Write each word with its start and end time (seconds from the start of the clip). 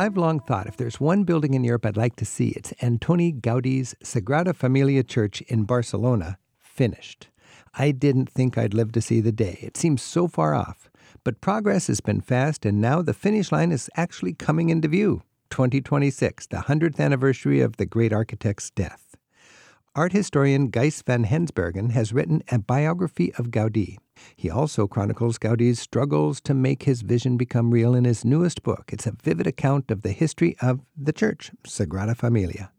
I've 0.00 0.16
long 0.16 0.40
thought 0.40 0.66
if 0.66 0.76
there's 0.76 1.00
one 1.00 1.24
building 1.24 1.54
in 1.54 1.64
Europe 1.64 1.86
I'd 1.86 1.96
like 1.96 2.16
to 2.16 2.24
see, 2.24 2.48
it's 2.50 2.72
Antoni 2.80 3.38
Gaudi's 3.38 3.94
Sagrada 4.02 4.54
Familia 4.54 5.02
Church 5.02 5.40
in 5.42 5.64
Barcelona, 5.64 6.38
finished. 6.58 7.28
I 7.74 7.90
didn't 7.90 8.30
think 8.30 8.56
I'd 8.56 8.74
live 8.74 8.92
to 8.92 9.00
see 9.00 9.20
the 9.20 9.32
day. 9.32 9.58
It 9.60 9.76
seems 9.76 10.02
so 10.02 10.28
far 10.28 10.54
off. 10.54 10.90
But 11.24 11.40
progress 11.40 11.88
has 11.88 12.00
been 12.00 12.20
fast, 12.20 12.64
and 12.64 12.80
now 12.80 13.02
the 13.02 13.12
finish 13.12 13.52
line 13.52 13.72
is 13.72 13.90
actually 13.94 14.34
coming 14.34 14.70
into 14.70 14.88
view 14.88 15.22
2026, 15.50 16.46
the 16.46 16.56
100th 16.58 16.98
anniversary 16.98 17.60
of 17.60 17.76
the 17.76 17.86
great 17.86 18.12
architect's 18.12 18.70
death. 18.70 19.16
Art 19.94 20.12
historian 20.12 20.70
Gijs 20.70 21.04
van 21.04 21.24
Hensbergen 21.24 21.90
has 21.90 22.12
written 22.12 22.42
a 22.50 22.58
biography 22.58 23.34
of 23.34 23.50
Gaudi. 23.50 23.98
He 24.36 24.50
also 24.50 24.86
chronicles 24.86 25.38
Gaudi's 25.38 25.80
struggles 25.80 26.40
to 26.42 26.54
make 26.54 26.84
his 26.84 27.02
vision 27.02 27.36
become 27.36 27.70
real 27.70 27.94
in 27.94 28.04
his 28.04 28.24
newest 28.24 28.62
book. 28.62 28.90
It's 28.92 29.06
a 29.06 29.12
vivid 29.12 29.46
account 29.46 29.90
of 29.90 30.02
the 30.02 30.12
history 30.12 30.56
of 30.60 30.80
the 30.96 31.12
church, 31.12 31.50
Sagrada 31.66 32.16
Familia. 32.16 32.72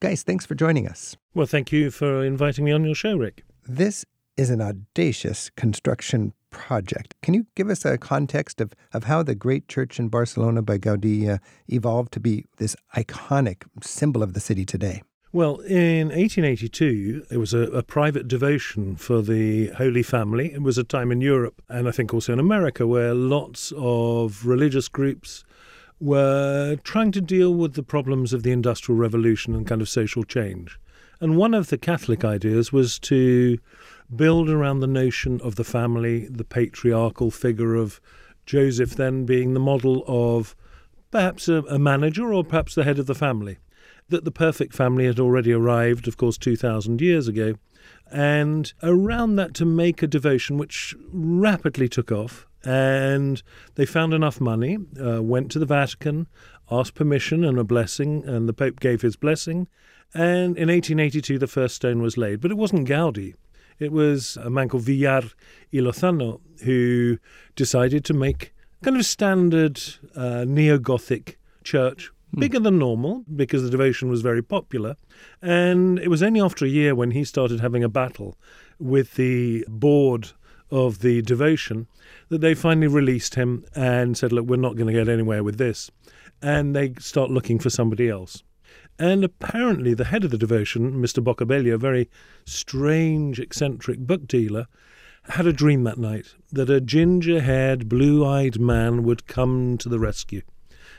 Gijs, 0.00 0.22
thanks 0.22 0.46
for 0.46 0.54
joining 0.54 0.88
us. 0.88 1.16
Well, 1.34 1.46
thank 1.46 1.72
you 1.72 1.90
for 1.90 2.24
inviting 2.24 2.64
me 2.64 2.72
on 2.72 2.84
your 2.84 2.94
show, 2.94 3.16
Rick. 3.16 3.44
This 3.66 4.04
is 4.36 4.50
an 4.50 4.60
audacious 4.60 5.50
construction 5.50 6.32
project. 6.50 7.14
Can 7.22 7.34
you 7.34 7.46
give 7.54 7.68
us 7.70 7.84
a 7.84 7.98
context 7.98 8.60
of, 8.60 8.72
of 8.92 9.04
how 9.04 9.22
the 9.22 9.34
great 9.34 9.68
church 9.68 9.98
in 9.98 10.08
Barcelona 10.08 10.62
by 10.62 10.78
Gaudi 10.78 11.28
uh, 11.28 11.38
evolved 11.68 12.12
to 12.12 12.20
be 12.20 12.44
this 12.58 12.76
iconic 12.96 13.64
symbol 13.82 14.22
of 14.22 14.34
the 14.34 14.40
city 14.40 14.64
today? 14.64 15.02
Well, 15.34 15.58
in 15.62 16.10
1882, 16.10 17.26
it 17.28 17.38
was 17.38 17.52
a, 17.52 17.62
a, 17.62 17.82
private 17.82 18.28
devotion 18.28 18.94
for 18.94 19.20
the 19.20 19.66
Holy 19.70 20.04
Family. 20.04 20.52
It 20.52 20.62
was 20.62 20.78
a 20.78 20.84
time 20.84 21.10
in 21.10 21.20
Europe 21.20 21.60
and 21.68 21.88
I 21.88 21.90
think 21.90 22.14
also 22.14 22.32
in 22.32 22.38
America 22.38 22.86
where 22.86 23.14
lots 23.14 23.72
of 23.76 24.46
religious 24.46 24.86
groups 24.86 25.44
were 25.98 26.76
trying 26.84 27.10
to 27.10 27.20
deal 27.20 27.52
with 27.52 27.74
the 27.74 27.82
problems 27.82 28.32
of 28.32 28.44
the 28.44 28.52
Industrial 28.52 28.96
Revolution 28.96 29.56
and 29.56 29.66
kind 29.66 29.82
of 29.82 29.88
social 29.88 30.22
change. 30.22 30.78
And 31.20 31.36
one 31.36 31.52
of 31.52 31.68
the 31.68 31.78
Catholic 31.78 32.24
ideas 32.24 32.72
was 32.72 33.00
to 33.00 33.58
build 34.14 34.48
around 34.48 34.78
the 34.78 34.86
notion 34.86 35.40
of 35.40 35.56
the 35.56 35.64
family, 35.64 36.28
the 36.28 36.44
patriarchal 36.44 37.32
figure 37.32 37.74
of 37.74 38.00
Joseph 38.46 38.94
then 38.94 39.24
being 39.24 39.52
the 39.52 39.58
model 39.58 40.04
of 40.06 40.54
perhaps 41.10 41.48
a, 41.48 41.64
a 41.64 41.78
manager 41.80 42.32
or 42.32 42.44
perhaps 42.44 42.76
the 42.76 42.84
head 42.84 43.00
of 43.00 43.06
the 43.06 43.16
family 43.16 43.58
that 44.08 44.24
the 44.24 44.30
perfect 44.30 44.74
family 44.74 45.06
had 45.06 45.18
already 45.18 45.52
arrived, 45.52 46.06
of 46.08 46.16
course, 46.16 46.38
2,000 46.38 47.00
years 47.00 47.28
ago. 47.28 47.54
And 48.10 48.72
around 48.82 49.36
that, 49.36 49.54
to 49.54 49.64
make 49.64 50.02
a 50.02 50.06
devotion 50.06 50.58
which 50.58 50.94
rapidly 51.12 51.88
took 51.88 52.12
off. 52.12 52.46
And 52.64 53.42
they 53.74 53.84
found 53.84 54.14
enough 54.14 54.40
money, 54.40 54.78
uh, 55.02 55.22
went 55.22 55.50
to 55.52 55.58
the 55.58 55.66
Vatican, 55.66 56.26
asked 56.70 56.94
permission 56.94 57.44
and 57.44 57.58
a 57.58 57.64
blessing, 57.64 58.24
and 58.26 58.48
the 58.48 58.54
Pope 58.54 58.80
gave 58.80 59.02
his 59.02 59.16
blessing. 59.16 59.68
And 60.14 60.56
in 60.56 60.68
1882, 60.68 61.38
the 61.38 61.46
first 61.46 61.74
stone 61.74 62.00
was 62.00 62.16
laid. 62.16 62.40
But 62.40 62.50
it 62.50 62.56
wasn't 62.56 62.88
Gaudi. 62.88 63.34
It 63.78 63.92
was 63.92 64.36
a 64.36 64.50
man 64.50 64.68
called 64.68 64.84
Villar 64.84 65.22
y 65.72 65.80
Lozano 65.80 66.40
who 66.62 67.18
decided 67.56 68.04
to 68.04 68.14
make 68.14 68.54
kind 68.82 68.96
of 68.96 69.04
standard 69.04 69.80
uh, 70.14 70.44
neo 70.46 70.78
Gothic 70.78 71.38
church. 71.64 72.12
Hmm. 72.34 72.40
bigger 72.40 72.60
than 72.60 72.78
normal 72.78 73.24
because 73.34 73.62
the 73.62 73.70
devotion 73.70 74.08
was 74.08 74.20
very 74.20 74.42
popular. 74.42 74.96
And 75.40 75.98
it 75.98 76.08
was 76.08 76.22
only 76.22 76.40
after 76.40 76.64
a 76.64 76.68
year 76.68 76.94
when 76.94 77.12
he 77.12 77.24
started 77.24 77.60
having 77.60 77.84
a 77.84 77.88
battle 77.88 78.36
with 78.78 79.14
the 79.14 79.64
board 79.68 80.32
of 80.70 81.00
the 81.00 81.22
devotion 81.22 81.86
that 82.30 82.40
they 82.40 82.54
finally 82.54 82.88
released 82.88 83.36
him 83.36 83.64
and 83.76 84.16
said, 84.16 84.32
Look, 84.32 84.46
we're 84.46 84.56
not 84.56 84.76
going 84.76 84.88
to 84.88 84.92
get 84.92 85.08
anywhere 85.08 85.44
with 85.44 85.58
this. 85.58 85.90
And 86.42 86.74
they 86.74 86.94
start 86.98 87.30
looking 87.30 87.58
for 87.58 87.70
somebody 87.70 88.08
else. 88.08 88.42
And 88.98 89.24
apparently, 89.24 89.94
the 89.94 90.04
head 90.04 90.24
of 90.24 90.30
the 90.30 90.38
devotion, 90.38 90.94
Mr. 90.94 91.22
Bocabella, 91.22 91.74
a 91.74 91.78
very 91.78 92.08
strange, 92.44 93.40
eccentric 93.40 94.00
book 94.00 94.26
dealer, 94.26 94.66
had 95.30 95.46
a 95.46 95.52
dream 95.52 95.84
that 95.84 95.98
night 95.98 96.34
that 96.52 96.70
a 96.70 96.80
ginger 96.80 97.40
haired, 97.40 97.88
blue 97.88 98.24
eyed 98.24 98.60
man 98.60 99.02
would 99.04 99.26
come 99.26 99.78
to 99.78 99.88
the 99.88 99.98
rescue 99.98 100.42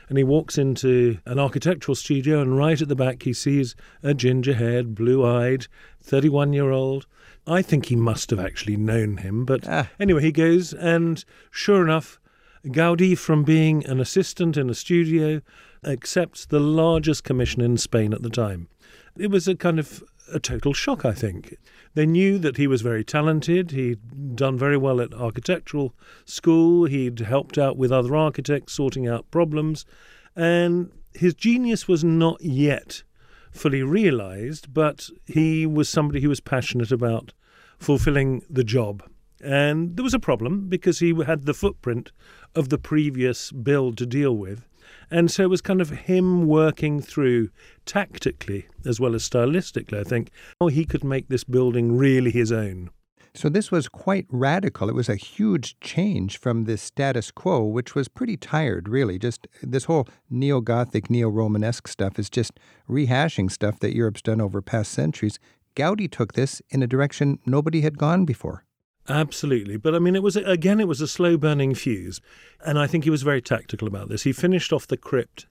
and 0.08 0.18
he 0.18 0.24
walks 0.24 0.58
into 0.58 1.18
an 1.26 1.38
architectural 1.38 1.94
studio, 1.94 2.40
and 2.40 2.56
right 2.56 2.80
at 2.80 2.88
the 2.88 2.96
back, 2.96 3.22
he 3.22 3.32
sees 3.32 3.74
a 4.02 4.14
ginger 4.14 4.54
haired, 4.54 4.94
blue 4.94 5.24
eyed, 5.24 5.66
31 6.02 6.52
year 6.52 6.70
old. 6.70 7.06
I 7.46 7.62
think 7.62 7.86
he 7.86 7.96
must 7.96 8.30
have 8.30 8.40
actually 8.40 8.76
known 8.76 9.18
him, 9.18 9.44
but 9.44 9.66
ah. 9.68 9.88
anyway, 10.00 10.22
he 10.22 10.32
goes, 10.32 10.72
and 10.72 11.24
sure 11.50 11.82
enough, 11.82 12.18
Gaudi, 12.66 13.16
from 13.16 13.44
being 13.44 13.86
an 13.86 14.00
assistant 14.00 14.56
in 14.56 14.68
a 14.68 14.74
studio, 14.74 15.40
accepts 15.84 16.46
the 16.46 16.58
largest 16.58 17.22
commission 17.22 17.62
in 17.62 17.76
Spain 17.76 18.12
at 18.12 18.22
the 18.22 18.30
time. 18.30 18.68
It 19.16 19.30
was 19.30 19.46
a 19.46 19.54
kind 19.54 19.78
of 19.78 20.02
a 20.32 20.40
total 20.40 20.72
shock, 20.72 21.04
I 21.04 21.12
think. 21.12 21.56
They 21.94 22.06
knew 22.06 22.38
that 22.38 22.56
he 22.56 22.66
was 22.66 22.82
very 22.82 23.04
talented. 23.04 23.70
He'd 23.70 24.36
done 24.36 24.58
very 24.58 24.76
well 24.76 25.00
at 25.00 25.14
architectural 25.14 25.94
school. 26.24 26.84
He'd 26.84 27.20
helped 27.20 27.58
out 27.58 27.76
with 27.76 27.92
other 27.92 28.14
architects 28.14 28.74
sorting 28.74 29.08
out 29.08 29.30
problems. 29.30 29.86
And 30.34 30.90
his 31.14 31.34
genius 31.34 31.88
was 31.88 32.04
not 32.04 32.40
yet 32.42 33.02
fully 33.50 33.82
realized, 33.82 34.72
but 34.74 35.08
he 35.24 35.66
was 35.66 35.88
somebody 35.88 36.20
who 36.20 36.28
was 36.28 36.40
passionate 36.40 36.92
about 36.92 37.32
fulfilling 37.78 38.42
the 38.50 38.64
job. 38.64 39.02
And 39.42 39.96
there 39.96 40.04
was 40.04 40.14
a 40.14 40.18
problem 40.18 40.68
because 40.68 40.98
he 40.98 41.14
had 41.24 41.46
the 41.46 41.54
footprint 41.54 42.12
of 42.54 42.68
the 42.68 42.78
previous 42.78 43.52
build 43.52 43.96
to 43.98 44.06
deal 44.06 44.36
with. 44.36 44.66
And 45.10 45.30
so 45.30 45.44
it 45.44 45.50
was 45.50 45.60
kind 45.60 45.80
of 45.80 45.90
him 45.90 46.46
working 46.46 47.00
through 47.00 47.50
tactically 47.84 48.66
as 48.84 49.00
well 49.00 49.14
as 49.14 49.28
stylistically, 49.28 49.98
I 49.98 50.04
think, 50.04 50.30
how 50.60 50.68
he 50.68 50.84
could 50.84 51.04
make 51.04 51.28
this 51.28 51.44
building 51.44 51.96
really 51.96 52.30
his 52.30 52.52
own. 52.52 52.90
So 53.36 53.50
this 53.50 53.70
was 53.70 53.86
quite 53.86 54.26
radical. 54.30 54.88
It 54.88 54.94
was 54.94 55.10
a 55.10 55.16
huge 55.16 55.78
change 55.80 56.38
from 56.38 56.64
the 56.64 56.78
status 56.78 57.30
quo, 57.30 57.64
which 57.64 57.94
was 57.94 58.08
pretty 58.08 58.38
tired, 58.38 58.88
really. 58.88 59.18
Just 59.18 59.46
this 59.62 59.84
whole 59.84 60.08
neo 60.30 60.62
Gothic, 60.62 61.10
neo 61.10 61.28
Romanesque 61.28 61.86
stuff 61.86 62.18
is 62.18 62.30
just 62.30 62.58
rehashing 62.88 63.50
stuff 63.50 63.78
that 63.80 63.94
Europe's 63.94 64.22
done 64.22 64.40
over 64.40 64.62
past 64.62 64.90
centuries. 64.90 65.38
Gaudi 65.74 66.10
took 66.10 66.32
this 66.32 66.62
in 66.70 66.82
a 66.82 66.86
direction 66.86 67.38
nobody 67.44 67.82
had 67.82 67.98
gone 67.98 68.24
before. 68.24 68.64
Absolutely. 69.08 69.76
But 69.76 69.94
I 69.94 69.98
mean, 69.98 70.16
it 70.16 70.22
was, 70.22 70.36
again, 70.36 70.80
it 70.80 70.88
was 70.88 71.00
a 71.00 71.08
slow 71.08 71.36
burning 71.36 71.74
fuse. 71.74 72.20
And 72.64 72.78
I 72.78 72.86
think 72.86 73.04
he 73.04 73.10
was 73.10 73.22
very 73.22 73.42
tactical 73.42 73.86
about 73.86 74.08
this. 74.08 74.22
He 74.22 74.32
finished 74.32 74.72
off 74.72 74.86
the 74.86 74.96
crypt. 74.96 75.46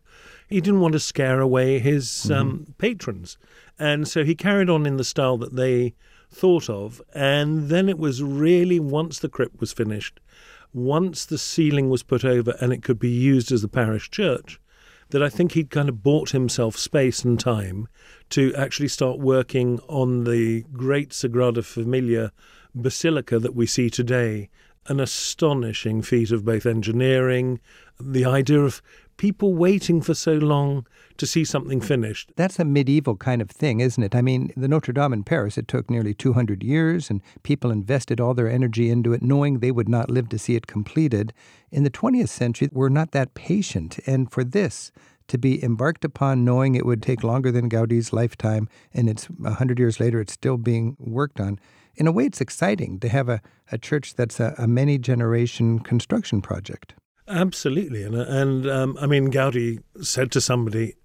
He 0.47 0.61
didn't 0.61 0.81
want 0.81 0.93
to 0.93 0.99
scare 0.99 1.39
away 1.39 1.79
his 1.79 2.07
mm-hmm. 2.07 2.33
um, 2.33 2.75
patrons. 2.77 3.38
And 3.79 4.07
so 4.07 4.23
he 4.23 4.35
carried 4.35 4.69
on 4.69 4.85
in 4.85 4.97
the 4.97 5.03
style 5.03 5.38
that 5.38 5.55
they 5.55 5.93
thought 6.31 6.69
of. 6.69 7.01
And 7.13 7.69
then 7.69 7.89
it 7.89 7.97
was 7.97 8.21
really 8.21 8.79
once 8.79 9.19
the 9.19 9.29
crypt 9.29 9.59
was 9.59 9.73
finished, 9.73 10.19
once 10.73 11.25
the 11.25 11.37
ceiling 11.37 11.89
was 11.89 12.03
put 12.03 12.25
over 12.25 12.55
and 12.59 12.73
it 12.73 12.83
could 12.83 12.99
be 12.99 13.09
used 13.09 13.51
as 13.51 13.61
the 13.61 13.67
parish 13.67 14.09
church, 14.11 14.59
that 15.09 15.23
I 15.23 15.29
think 15.29 15.51
he'd 15.51 15.69
kind 15.69 15.87
of 15.87 16.03
bought 16.03 16.31
himself 16.31 16.77
space 16.77 17.23
and 17.23 17.39
time 17.39 17.87
to 18.31 18.53
actually 18.55 18.87
start 18.87 19.19
working 19.19 19.79
on 19.87 20.23
the 20.23 20.63
great 20.73 21.09
Sagrada 21.09 21.63
Familia 21.63 22.31
basilica 22.75 23.39
that 23.39 23.55
we 23.55 23.65
see 23.65 23.89
today 23.89 24.49
an 24.87 24.99
astonishing 24.99 26.01
feat 26.01 26.31
of 26.31 26.45
both 26.45 26.65
engineering, 26.65 27.59
the 27.99 28.25
idea 28.25 28.61
of 28.61 28.81
people 29.17 29.53
waiting 29.53 30.01
for 30.01 30.13
so 30.13 30.33
long 30.33 30.85
to 31.17 31.25
see 31.25 31.45
something 31.45 31.79
finished. 31.79 32.31
That's 32.35 32.59
a 32.59 32.65
medieval 32.65 33.15
kind 33.15 33.41
of 33.41 33.49
thing, 33.49 33.79
isn't 33.79 34.03
it? 34.03 34.13
I 34.13 34.21
mean, 34.21 34.51
the 34.57 34.67
Notre 34.67 34.93
Dame 34.93 35.13
in 35.13 35.23
Paris, 35.23 35.57
it 35.57 35.67
took 35.67 35.89
nearly 35.89 36.13
200 36.13 36.63
years, 36.63 37.09
and 37.09 37.21
people 37.43 37.71
invested 37.71 38.19
all 38.19 38.33
their 38.33 38.49
energy 38.49 38.89
into 38.89 39.13
it, 39.13 39.23
knowing 39.23 39.59
they 39.59 39.71
would 39.71 39.89
not 39.89 40.11
live 40.11 40.29
to 40.29 40.37
see 40.37 40.55
it 40.55 40.67
completed. 40.67 41.33
In 41.71 41.83
the 41.83 41.89
20th 41.89 42.29
century, 42.29 42.69
we're 42.71 42.89
not 42.89 43.11
that 43.11 43.33
patient. 43.33 43.99
And 44.05 44.29
for 44.31 44.43
this, 44.43 44.91
to 45.29 45.37
be 45.37 45.63
embarked 45.63 46.05
upon 46.05 46.45
knowing 46.45 46.75
it 46.75 46.85
would 46.85 47.01
take 47.01 47.23
longer 47.23 47.51
than 47.51 47.69
Gaudi's 47.69 48.13
lifetime, 48.13 48.67
and 48.93 49.09
it's 49.09 49.25
100 49.25 49.79
years 49.79 49.99
later, 49.99 50.19
it's 50.19 50.33
still 50.33 50.57
being 50.57 50.95
worked 50.99 51.39
on 51.39 51.59
in 51.95 52.07
a 52.07 52.11
way, 52.11 52.25
it's 52.25 52.41
exciting 52.41 52.99
to 52.99 53.09
have 53.09 53.29
a, 53.29 53.41
a 53.71 53.77
church 53.77 54.15
that's 54.15 54.39
a, 54.39 54.55
a 54.57 54.67
many 54.67 54.97
generation 54.97 55.79
construction 55.79 56.41
project. 56.41 56.93
Absolutely. 57.27 58.03
And, 58.03 58.15
and 58.15 58.69
um, 58.69 58.97
I 58.99 59.07
mean, 59.07 59.31
Gaudi 59.31 59.81
said 60.01 60.31
to 60.33 60.41
somebody, 60.41 60.95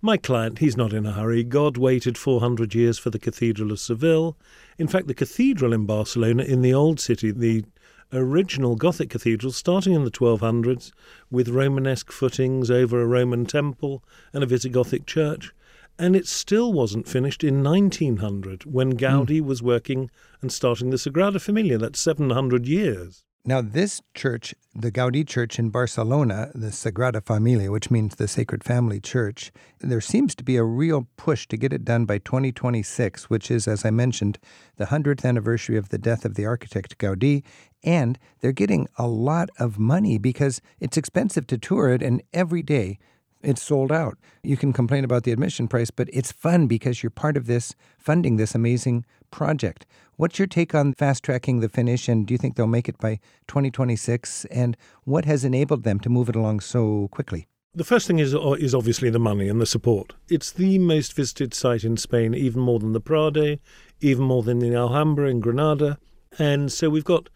my 0.00 0.16
client, 0.16 0.58
he's 0.58 0.76
not 0.76 0.92
in 0.92 1.06
a 1.06 1.12
hurry. 1.12 1.42
God 1.42 1.76
waited 1.76 2.16
400 2.16 2.74
years 2.74 2.98
for 2.98 3.10
the 3.10 3.18
Cathedral 3.18 3.72
of 3.72 3.80
Seville. 3.80 4.36
In 4.78 4.86
fact, 4.86 5.08
the 5.08 5.14
cathedral 5.14 5.72
in 5.72 5.86
Barcelona, 5.86 6.44
in 6.44 6.62
the 6.62 6.72
old 6.72 7.00
city, 7.00 7.32
the 7.32 7.64
original 8.12 8.76
Gothic 8.76 9.10
cathedral, 9.10 9.52
starting 9.52 9.94
in 9.94 10.04
the 10.04 10.10
1200s, 10.10 10.92
with 11.30 11.48
Romanesque 11.48 12.12
footings 12.12 12.70
over 12.70 13.00
a 13.00 13.06
Roman 13.06 13.44
temple 13.44 14.04
and 14.32 14.42
a 14.42 14.46
Visigothic 14.46 15.04
church, 15.04 15.52
and 15.98 16.14
it 16.14 16.26
still 16.26 16.72
wasn't 16.72 17.08
finished 17.08 17.42
in 17.42 17.62
1900 17.62 18.64
when 18.64 18.96
Gaudi 18.96 19.40
mm. 19.40 19.46
was 19.46 19.62
working 19.62 20.10
and 20.40 20.52
starting 20.52 20.90
the 20.90 20.96
Sagrada 20.96 21.40
Familia. 21.40 21.78
That's 21.78 22.00
700 22.00 22.66
years. 22.66 23.24
Now, 23.44 23.62
this 23.62 24.02
church, 24.14 24.54
the 24.74 24.92
Gaudi 24.92 25.26
Church 25.26 25.58
in 25.58 25.70
Barcelona, 25.70 26.50
the 26.54 26.66
Sagrada 26.66 27.24
Familia, 27.24 27.70
which 27.70 27.90
means 27.90 28.16
the 28.16 28.28
Sacred 28.28 28.62
Family 28.62 29.00
Church, 29.00 29.50
there 29.80 30.02
seems 30.02 30.34
to 30.34 30.44
be 30.44 30.56
a 30.56 30.64
real 30.64 31.08
push 31.16 31.48
to 31.48 31.56
get 31.56 31.72
it 31.72 31.84
done 31.84 32.04
by 32.04 32.18
2026, 32.18 33.30
which 33.30 33.50
is, 33.50 33.66
as 33.66 33.86
I 33.86 33.90
mentioned, 33.90 34.38
the 34.76 34.86
100th 34.86 35.24
anniversary 35.24 35.78
of 35.78 35.88
the 35.88 35.96
death 35.96 36.26
of 36.26 36.34
the 36.34 36.44
architect 36.44 36.98
Gaudi. 36.98 37.42
And 37.82 38.18
they're 38.40 38.52
getting 38.52 38.86
a 38.98 39.06
lot 39.06 39.48
of 39.58 39.78
money 39.78 40.18
because 40.18 40.60
it's 40.78 40.98
expensive 40.98 41.46
to 41.46 41.56
tour 41.56 41.88
it, 41.88 42.02
and 42.02 42.22
every 42.34 42.62
day 42.62 42.98
it's 43.42 43.62
sold 43.62 43.92
out. 43.92 44.18
You 44.42 44.56
can 44.56 44.72
complain 44.72 45.04
about 45.04 45.24
the 45.24 45.32
admission 45.32 45.68
price, 45.68 45.90
but 45.90 46.08
it's 46.12 46.32
fun 46.32 46.66
because 46.66 47.02
you're 47.02 47.10
part 47.10 47.36
of 47.36 47.46
this 47.46 47.74
funding 47.98 48.36
this 48.36 48.54
amazing 48.54 49.04
project. 49.30 49.86
What's 50.16 50.38
your 50.38 50.48
take 50.48 50.74
on 50.74 50.94
fast 50.94 51.22
tracking 51.22 51.60
the 51.60 51.68
finish, 51.68 52.08
and 52.08 52.26
do 52.26 52.34
you 52.34 52.38
think 52.38 52.56
they'll 52.56 52.66
make 52.66 52.88
it 52.88 52.98
by 52.98 53.20
2026? 53.46 54.46
And 54.46 54.76
what 55.04 55.24
has 55.24 55.44
enabled 55.44 55.84
them 55.84 56.00
to 56.00 56.08
move 56.08 56.28
it 56.28 56.36
along 56.36 56.60
so 56.60 57.08
quickly? 57.12 57.46
The 57.74 57.84
first 57.84 58.06
thing 58.06 58.18
is 58.18 58.34
uh, 58.34 58.52
is 58.58 58.74
obviously 58.74 59.10
the 59.10 59.20
money 59.20 59.48
and 59.48 59.60
the 59.60 59.66
support. 59.66 60.14
It's 60.28 60.50
the 60.50 60.78
most 60.78 61.12
visited 61.12 61.54
site 61.54 61.84
in 61.84 61.96
Spain, 61.96 62.34
even 62.34 62.60
more 62.60 62.80
than 62.80 62.92
the 62.92 63.00
Prado, 63.00 63.58
even 64.00 64.24
more 64.24 64.42
than 64.42 64.58
the 64.58 64.74
Alhambra 64.74 65.28
in 65.28 65.40
Granada, 65.40 65.98
and 66.38 66.72
so 66.72 66.90
we've 66.90 67.04
got 67.04 67.28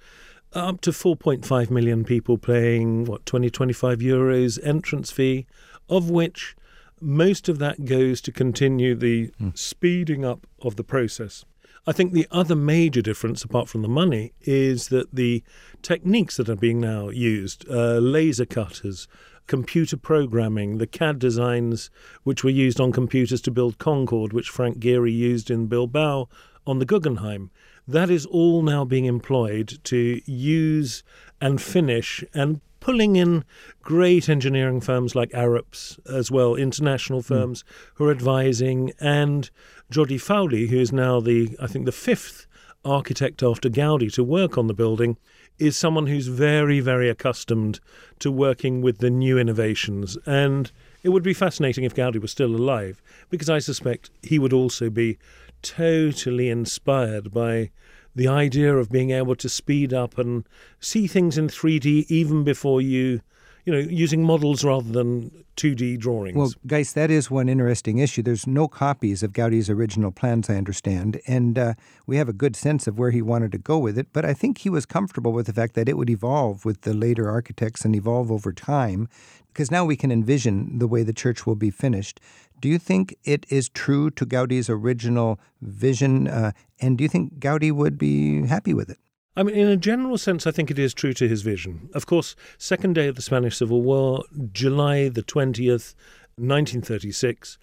up 0.54 0.80
to 0.82 0.90
4.5 0.90 1.70
million 1.70 2.04
people 2.04 2.36
paying 2.36 3.04
what 3.04 3.24
20 3.24 3.48
25 3.50 4.00
euros 4.00 4.58
entrance 4.66 5.10
fee 5.10 5.46
of 5.88 6.10
which 6.10 6.56
most 7.00 7.48
of 7.48 7.58
that 7.58 7.84
goes 7.84 8.20
to 8.20 8.32
continue 8.32 8.94
the 8.94 9.30
mm. 9.40 9.56
speeding 9.58 10.24
up 10.24 10.46
of 10.60 10.76
the 10.76 10.84
process 10.84 11.44
I 11.84 11.90
think 11.90 12.12
the 12.12 12.28
other 12.30 12.54
major 12.54 13.02
difference, 13.02 13.42
apart 13.42 13.68
from 13.68 13.82
the 13.82 13.88
money, 13.88 14.32
is 14.42 14.88
that 14.88 15.12
the 15.12 15.42
techniques 15.82 16.36
that 16.36 16.48
are 16.48 16.54
being 16.54 16.80
now 16.80 17.08
used, 17.08 17.68
uh, 17.68 17.98
laser 17.98 18.44
cutters, 18.44 19.08
computer 19.48 19.96
programming, 19.96 20.78
the 20.78 20.86
CAD 20.86 21.18
designs 21.18 21.90
which 22.22 22.44
were 22.44 22.50
used 22.50 22.80
on 22.80 22.92
computers 22.92 23.40
to 23.42 23.50
build 23.50 23.78
Concorde, 23.78 24.32
which 24.32 24.48
Frank 24.48 24.78
Gehry 24.78 25.12
used 25.12 25.50
in 25.50 25.66
Bilbao 25.66 26.28
on 26.68 26.78
the 26.78 26.84
Guggenheim, 26.84 27.50
that 27.88 28.10
is 28.10 28.26
all 28.26 28.62
now 28.62 28.84
being 28.84 29.06
employed 29.06 29.80
to 29.82 30.20
use 30.24 31.02
and 31.40 31.60
finish 31.60 32.22
and 32.32 32.60
pulling 32.82 33.14
in 33.14 33.44
great 33.80 34.28
engineering 34.28 34.80
firms 34.80 35.14
like 35.14 35.30
Arups 35.30 35.98
as 36.04 36.32
well, 36.32 36.56
international 36.56 37.20
hmm. 37.20 37.34
firms 37.34 37.62
mm. 37.62 37.66
who 37.94 38.08
are 38.08 38.10
advising, 38.10 38.92
and 39.00 39.50
Jordi 39.90 40.20
Faulí, 40.20 40.68
who 40.68 40.78
is 40.78 40.92
now 40.92 41.20
the, 41.20 41.56
I 41.60 41.68
think, 41.68 41.86
the 41.86 41.92
fifth 41.92 42.46
architect 42.84 43.40
after 43.40 43.68
Gaudi 43.68 44.12
to 44.14 44.24
work 44.24 44.58
on 44.58 44.66
the 44.66 44.74
building, 44.74 45.16
is 45.60 45.76
someone 45.76 46.08
who's 46.08 46.26
very, 46.26 46.80
very 46.80 47.08
accustomed 47.08 47.78
to 48.18 48.32
working 48.32 48.82
with 48.82 48.98
the 48.98 49.10
new 49.10 49.38
innovations. 49.38 50.18
And 50.26 50.72
it 51.04 51.10
would 51.10 51.22
be 51.22 51.34
fascinating 51.34 51.84
if 51.84 51.94
Gaudi 51.94 52.20
was 52.20 52.32
still 52.32 52.54
alive, 52.56 53.00
because 53.30 53.48
I 53.48 53.60
suspect 53.60 54.10
he 54.22 54.40
would 54.40 54.52
also 54.52 54.90
be 54.90 55.18
totally 55.62 56.48
inspired 56.48 57.32
by 57.32 57.70
the 58.14 58.28
idea 58.28 58.76
of 58.76 58.90
being 58.90 59.10
able 59.10 59.36
to 59.36 59.48
speed 59.48 59.92
up 59.92 60.18
and 60.18 60.46
see 60.80 61.06
things 61.06 61.38
in 61.38 61.48
3D 61.48 62.06
even 62.08 62.44
before 62.44 62.80
you, 62.80 63.20
you 63.64 63.72
know, 63.72 63.78
using 63.78 64.24
models 64.24 64.64
rather 64.64 64.90
than 64.90 65.44
2D 65.56 65.98
drawings. 65.98 66.36
Well, 66.36 66.52
Gijs, 66.66 66.94
that 66.94 67.10
is 67.10 67.30
one 67.30 67.48
interesting 67.48 67.98
issue. 67.98 68.22
There's 68.22 68.46
no 68.46 68.68
copies 68.68 69.22
of 69.22 69.32
Gaudi's 69.32 69.70
original 69.70 70.10
plans, 70.10 70.50
I 70.50 70.56
understand, 70.56 71.20
and 71.26 71.58
uh, 71.58 71.74
we 72.06 72.16
have 72.16 72.28
a 72.28 72.32
good 72.32 72.56
sense 72.56 72.86
of 72.86 72.98
where 72.98 73.10
he 73.10 73.22
wanted 73.22 73.52
to 73.52 73.58
go 73.58 73.78
with 73.78 73.98
it. 73.98 74.08
But 74.12 74.24
I 74.24 74.34
think 74.34 74.58
he 74.58 74.70
was 74.70 74.86
comfortable 74.86 75.32
with 75.32 75.46
the 75.46 75.52
fact 75.52 75.74
that 75.74 75.88
it 75.88 75.96
would 75.96 76.10
evolve 76.10 76.64
with 76.64 76.82
the 76.82 76.94
later 76.94 77.30
architects 77.30 77.84
and 77.84 77.94
evolve 77.94 78.30
over 78.30 78.52
time, 78.52 79.08
because 79.52 79.70
now 79.70 79.84
we 79.84 79.96
can 79.96 80.10
envision 80.10 80.78
the 80.78 80.88
way 80.88 81.02
the 81.02 81.12
church 81.12 81.46
will 81.46 81.56
be 81.56 81.70
finished. 81.70 82.20
Do 82.62 82.68
you 82.68 82.78
think 82.78 83.16
it 83.24 83.44
is 83.48 83.68
true 83.68 84.08
to 84.12 84.24
Gaudi's 84.24 84.70
original 84.70 85.40
vision? 85.60 86.28
Uh, 86.28 86.52
and 86.80 86.96
do 86.96 87.02
you 87.02 87.08
think 87.08 87.40
Gaudi 87.40 87.72
would 87.72 87.98
be 87.98 88.46
happy 88.46 88.72
with 88.72 88.88
it? 88.88 88.98
I 89.36 89.42
mean, 89.42 89.56
in 89.56 89.66
a 89.66 89.76
general 89.76 90.16
sense, 90.16 90.46
I 90.46 90.52
think 90.52 90.70
it 90.70 90.78
is 90.78 90.94
true 90.94 91.12
to 91.14 91.26
his 91.26 91.42
vision. 91.42 91.90
Of 91.92 92.06
course, 92.06 92.36
second 92.58 92.92
day 92.92 93.08
of 93.08 93.16
the 93.16 93.22
Spanish 93.22 93.56
Civil 93.56 93.82
War, 93.82 94.22
July 94.52 95.08
the 95.08 95.24
20th, 95.24 95.96
1936, 96.36 97.58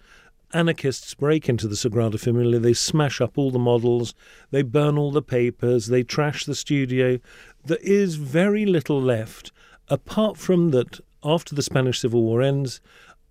anarchists 0.52 1.14
break 1.14 1.48
into 1.48 1.66
the 1.66 1.76
Sagrada 1.76 2.20
Familia. 2.20 2.58
They 2.58 2.74
smash 2.74 3.22
up 3.22 3.38
all 3.38 3.50
the 3.50 3.58
models, 3.58 4.12
they 4.50 4.60
burn 4.60 4.98
all 4.98 5.12
the 5.12 5.22
papers, 5.22 5.86
they 5.86 6.02
trash 6.02 6.44
the 6.44 6.54
studio. 6.54 7.18
There 7.64 7.78
is 7.80 8.16
very 8.16 8.66
little 8.66 9.00
left, 9.00 9.50
apart 9.88 10.36
from 10.36 10.72
that 10.72 11.00
after 11.24 11.54
the 11.54 11.62
Spanish 11.62 12.00
Civil 12.00 12.22
War 12.22 12.42
ends, 12.42 12.82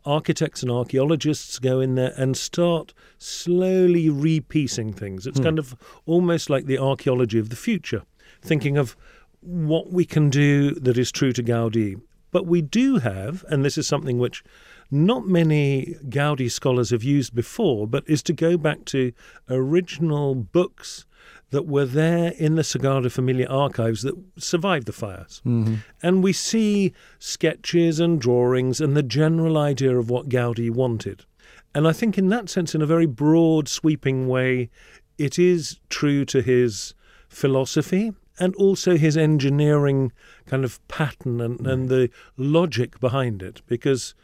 architects 0.06 0.62
and 0.62 0.72
archaeologists 0.72 1.60
go 1.60 1.80
in 1.80 1.96
there 1.96 2.14
and 2.18 2.36
start 2.36 2.94
slowly 3.18 4.10
repiecing 4.10 4.96
things. 4.96 5.28
It's 5.28 5.40
hmm. 5.40 5.46
kind 5.46 5.60
of 5.60 5.76
almost 6.06 6.50
like 6.50 6.66
the 6.66 6.78
archaeology 6.78 7.40
of 7.40 7.50
the 7.50 7.56
future, 7.56 8.04
thinking 8.42 8.78
of 8.78 8.96
what 9.42 9.92
we 9.92 10.06
can 10.06 10.30
do 10.30 10.72
that 10.76 10.98
is 10.98 11.12
true 11.12 11.32
to 11.34 11.44
Gaudi. 11.44 12.00
But 12.32 12.46
we 12.46 12.62
do 12.62 12.98
have, 12.98 13.44
and 13.50 13.66
this 13.66 13.78
is 13.78 13.88
something 13.88 14.20
which 14.20 14.44
not 14.92 15.28
many 15.28 15.96
Gaudi 16.08 16.50
scholars 16.50 16.90
have 16.92 17.04
used 17.04 17.34
before, 17.34 17.88
but 17.88 18.04
is 18.08 18.24
to 18.24 18.34
go 18.34 18.58
back 18.58 18.86
to 18.86 19.14
original 19.50 20.36
books 20.36 21.06
that 21.52 21.66
were 21.66 21.86
there 21.86 22.34
in 22.38 22.56
the 22.56 22.62
Sagrada 22.62 23.12
Familia 23.12 23.48
archives 23.48 24.04
that 24.04 24.16
survived 24.38 24.86
the 24.86 24.94
fires. 24.94 25.42
Mm-hmm. 25.46 25.76
And 26.04 26.24
we 26.24 26.34
see 26.34 26.94
sketches 27.18 28.00
and 28.00 28.22
drawings 28.22 28.80
and 28.80 28.96
the 28.96 29.04
general 29.04 29.58
idea 29.58 29.98
of 29.98 30.10
what 30.10 30.30
Gaudi 30.30 30.70
wanted. 30.70 31.26
And 31.74 31.88
I 31.88 31.92
think, 31.92 32.18
in 32.18 32.30
that 32.30 32.50
sense, 32.50 32.74
in 32.74 32.82
a 32.82 32.88
very 32.88 33.06
broad, 33.06 33.68
sweeping 33.68 34.28
way, 34.28 34.70
it 35.18 35.38
is 35.38 35.80
true 35.90 36.26
to 36.26 36.42
his 36.42 36.94
philosophy 37.28 38.14
and 38.40 38.56
also 38.56 38.98
his 38.98 39.18
engineering 39.18 40.12
kind 40.46 40.64
of 40.64 40.86
pattern 40.88 41.42
and, 41.42 41.66
and 41.68 41.90
the 41.90 42.10
logic 42.38 43.00
behind 43.00 43.44
it. 43.44 43.62
Because 43.68 44.16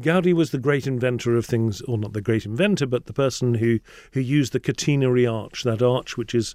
Gaudi 0.00 0.32
was 0.32 0.50
the 0.50 0.58
great 0.58 0.86
inventor 0.86 1.36
of 1.36 1.44
things, 1.44 1.82
or 1.82 1.98
not 1.98 2.14
the 2.14 2.22
great 2.22 2.46
inventor, 2.46 2.86
but 2.86 3.04
the 3.04 3.12
person 3.12 3.54
who, 3.54 3.78
who 4.12 4.20
used 4.20 4.52
the 4.52 4.60
catenary 4.60 5.30
arch, 5.30 5.64
that 5.64 5.82
arch 5.82 6.16
which 6.16 6.34
is 6.34 6.54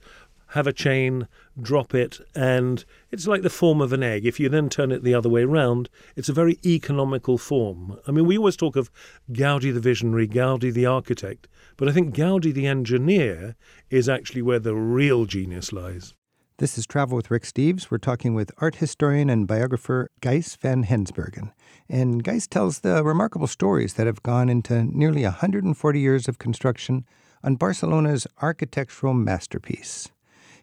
have 0.52 0.66
a 0.66 0.74
chain, 0.74 1.28
drop 1.62 1.94
it, 1.94 2.20
and 2.34 2.86
it's 3.12 3.28
like 3.28 3.42
the 3.42 3.50
form 3.50 3.82
of 3.82 3.92
an 3.94 4.02
egg. 4.02 4.26
If 4.26 4.40
you 4.40 4.48
then 4.50 4.70
turn 4.70 4.92
it 4.92 5.04
the 5.04 5.14
other 5.14 5.30
way 5.30 5.44
round, 5.44 5.90
it's 6.16 6.30
a 6.30 6.34
very 6.34 6.58
economical 6.66 7.38
form. 7.38 8.00
I 8.08 8.12
mean, 8.12 8.26
we 8.26 8.38
always 8.38 8.56
talk 8.56 8.76
of 8.76 8.90
Gaudi 9.32 9.74
the 9.74 9.82
visionary, 9.82 10.28
Gaudi 10.28 10.74
the 10.74 10.86
architect, 10.86 11.48
but 11.76 11.90
I 11.90 11.92
think 11.92 12.16
Gaudi 12.16 12.54
the 12.54 12.66
engineer 12.66 13.56
is 13.90 14.08
actually 14.08 14.42
where 14.42 14.60
the 14.60 14.76
real 14.76 15.26
genius 15.26 15.74
lies. 15.74 16.14
This 16.60 16.76
is 16.76 16.88
Travel 16.88 17.16
with 17.16 17.30
Rick 17.30 17.44
Steves. 17.44 17.92
We're 17.92 18.00
talking 18.00 18.34
with 18.34 18.52
art 18.58 18.78
historian 18.78 19.30
and 19.30 19.46
biographer 19.46 20.10
Gijs 20.24 20.58
van 20.58 20.86
Hensbergen. 20.86 21.52
And 21.88 22.24
Gijs 22.24 22.50
tells 22.50 22.80
the 22.80 23.04
remarkable 23.04 23.46
stories 23.46 23.94
that 23.94 24.08
have 24.08 24.24
gone 24.24 24.50
into 24.50 24.84
nearly 24.84 25.22
140 25.22 26.00
years 26.00 26.28
of 26.28 26.40
construction 26.40 27.06
on 27.44 27.58
Barcelona's 27.58 28.26
architectural 28.42 29.14
masterpiece. 29.14 30.10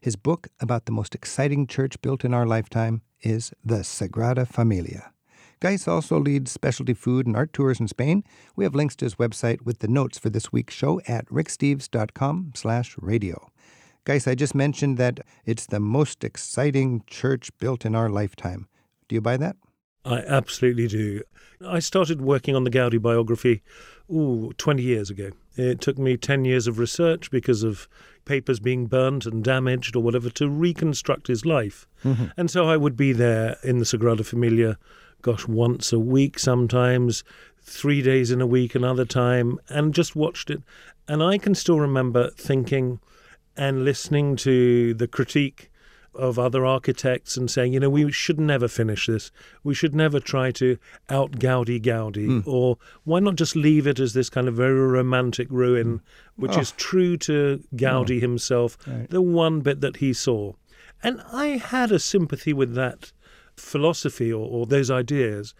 His 0.00 0.16
book 0.16 0.48
about 0.58 0.86
the 0.86 0.92
most 0.92 1.14
exciting 1.14 1.68
church 1.68 2.02
built 2.02 2.24
in 2.24 2.34
our 2.34 2.44
lifetime 2.44 3.02
is 3.22 3.52
The 3.64 3.84
Sagrada 3.84 4.48
Familia. 4.48 5.12
Gijs 5.60 5.86
also 5.86 6.18
leads 6.18 6.50
specialty 6.50 6.94
food 6.94 7.24
and 7.24 7.36
art 7.36 7.52
tours 7.52 7.78
in 7.78 7.86
Spain. 7.86 8.24
We 8.56 8.64
have 8.64 8.74
links 8.74 8.96
to 8.96 9.04
his 9.04 9.14
website 9.14 9.62
with 9.62 9.78
the 9.78 9.86
notes 9.86 10.18
for 10.18 10.28
this 10.28 10.50
week's 10.50 10.74
show 10.74 11.00
at 11.06 11.26
ricksteves.com 11.26 12.54
slash 12.56 12.96
radio. 12.98 13.52
Gijs, 14.04 14.30
I 14.30 14.34
just 14.34 14.54
mentioned 14.54 14.98
that 14.98 15.20
it's 15.46 15.66
the 15.66 15.80
most 15.80 16.24
exciting 16.24 17.02
church 17.06 17.50
built 17.58 17.86
in 17.86 17.94
our 17.94 18.10
lifetime. 18.10 18.68
Do 19.08 19.14
you 19.14 19.20
buy 19.20 19.36
that? 19.38 19.56
I 20.04 20.18
absolutely 20.18 20.88
do. 20.88 21.22
I 21.66 21.78
started 21.78 22.20
working 22.20 22.54
on 22.54 22.64
the 22.64 22.70
Gaudi 22.70 23.00
biography 23.00 23.62
ooh, 24.12 24.52
20 24.58 24.82
years 24.82 25.08
ago. 25.08 25.30
It 25.56 25.80
took 25.80 25.96
me 25.96 26.18
10 26.18 26.44
years 26.44 26.66
of 26.66 26.78
research 26.78 27.30
because 27.30 27.62
of 27.62 27.88
papers 28.26 28.60
being 28.60 28.86
burnt 28.86 29.24
and 29.24 29.42
damaged 29.42 29.96
or 29.96 30.02
whatever 30.02 30.28
to 30.30 30.48
reconstruct 30.48 31.28
his 31.28 31.46
life. 31.46 31.86
Mm-hmm. 32.04 32.26
And 32.36 32.50
so 32.50 32.68
I 32.68 32.76
would 32.76 32.96
be 32.96 33.12
there 33.12 33.56
in 33.62 33.78
the 33.78 33.84
Sagrada 33.86 34.26
Familia, 34.26 34.78
gosh, 35.22 35.48
once 35.48 35.92
a 35.92 35.98
week 35.98 36.38
sometimes, 36.38 37.24
three 37.62 38.02
days 38.02 38.30
in 38.30 38.42
a 38.42 38.46
week 38.46 38.74
another 38.74 39.06
time, 39.06 39.58
and 39.68 39.94
just 39.94 40.14
watched 40.14 40.50
it. 40.50 40.62
And 41.08 41.22
I 41.22 41.38
can 41.38 41.54
still 41.54 41.80
remember 41.80 42.30
thinking, 42.30 43.00
and 43.56 43.84
listening 43.84 44.36
to 44.36 44.94
the 44.94 45.08
critique 45.08 45.70
of 46.14 46.38
other 46.38 46.64
architects 46.64 47.36
and 47.36 47.50
saying, 47.50 47.72
you 47.72 47.80
know, 47.80 47.90
we 47.90 48.10
should 48.12 48.38
never 48.38 48.68
finish 48.68 49.06
this. 49.06 49.30
We 49.62 49.74
should 49.74 49.94
never 49.94 50.20
try 50.20 50.50
to 50.52 50.78
out 51.08 51.32
Gaudi 51.32 51.82
Gaudi. 51.82 52.28
Mm. 52.28 52.46
Or 52.46 52.78
why 53.04 53.20
not 53.20 53.36
just 53.36 53.56
leave 53.56 53.86
it 53.86 53.98
as 53.98 54.12
this 54.14 54.30
kind 54.30 54.48
of 54.48 54.54
very 54.54 54.74
romantic 54.74 55.48
ruin, 55.50 55.86
hmm. 55.86 56.42
which 56.42 56.56
oh. 56.56 56.60
is 56.60 56.72
true 56.72 57.16
to 57.18 57.62
Gaudi 57.74 58.18
oh. 58.18 58.20
himself, 58.20 58.78
right. 58.86 59.10
the 59.10 59.22
one 59.22 59.60
bit 59.60 59.80
that 59.80 59.96
he 59.96 60.12
saw. 60.12 60.52
And 61.02 61.20
I 61.32 61.58
had 61.58 61.92
a 61.92 61.98
sympathy 61.98 62.52
with 62.52 62.74
that 62.74 63.12
philosophy 63.56 64.32
or, 64.32 64.46
or 64.46 64.66
those 64.66 64.90
ideas. 64.90 65.54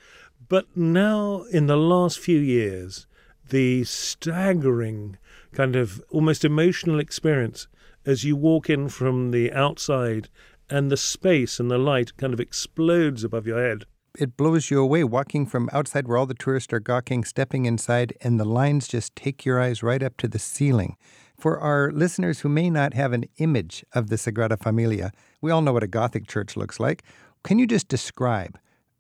But 0.49 0.67
now, 0.77 1.45
in 1.51 1.67
the 1.67 1.77
last 1.77 2.19
few 2.19 2.39
years, 2.39 3.07
the 3.49 3.85
staggering 3.85 5.19
kind 5.53 5.77
of 5.77 6.03
almost 6.11 6.45
emotional 6.45 6.99
experience 6.99 7.69
as 8.07 8.25
you 8.25 8.37
walk 8.37 8.69
in 8.69 8.89
from 8.89 9.31
the 9.31 9.53
outside 9.53 10.29
and 10.71 10.91
the 10.91 10.97
space 10.97 11.61
and 11.61 11.71
the 11.71 11.79
light 11.79 12.17
kind 12.17 12.33
of 12.33 12.41
explodes 12.41 13.25
above 13.25 13.47
your 13.47 13.63
head. 13.63 13.85
It 14.17 14.37
blows 14.37 14.71
you 14.71 14.81
away 14.81 15.03
walking 15.03 15.45
from 15.45 15.69
outside 15.73 16.07
where 16.07 16.17
all 16.17 16.27
the 16.27 16.35
tourists 16.35 16.73
are 16.73 16.81
gawking, 16.81 17.25
stepping 17.25 17.67
inside, 17.67 18.13
and 18.21 18.39
the 18.39 18.45
lines 18.45 18.87
just 18.87 19.17
take 19.17 19.45
your 19.45 19.61
eyes 19.61 19.83
right 19.83 20.03
up 20.03 20.17
to 20.19 20.29
the 20.29 20.39
ceiling. 20.39 20.97
For 21.37 21.59
our 21.59 21.91
listeners 21.91 22.41
who 22.41 22.49
may 22.49 22.71
not 22.71 22.95
have 22.95 23.13
an 23.13 23.25
image 23.39 23.85
of 23.93 24.09
the 24.09 24.17
Sagrada 24.17 24.57
Familia, 24.57 25.11
we 25.41 25.51
all 25.51 25.63
know 25.63 25.73
what 25.73 25.83
a 25.83 25.89
Gothic 25.89 26.29
church 26.29 26.57
looks 26.57 26.79
like. 26.79 27.03
Can 27.43 27.59
you 27.59 27.67
just 27.67 27.89
describe, 27.89 28.57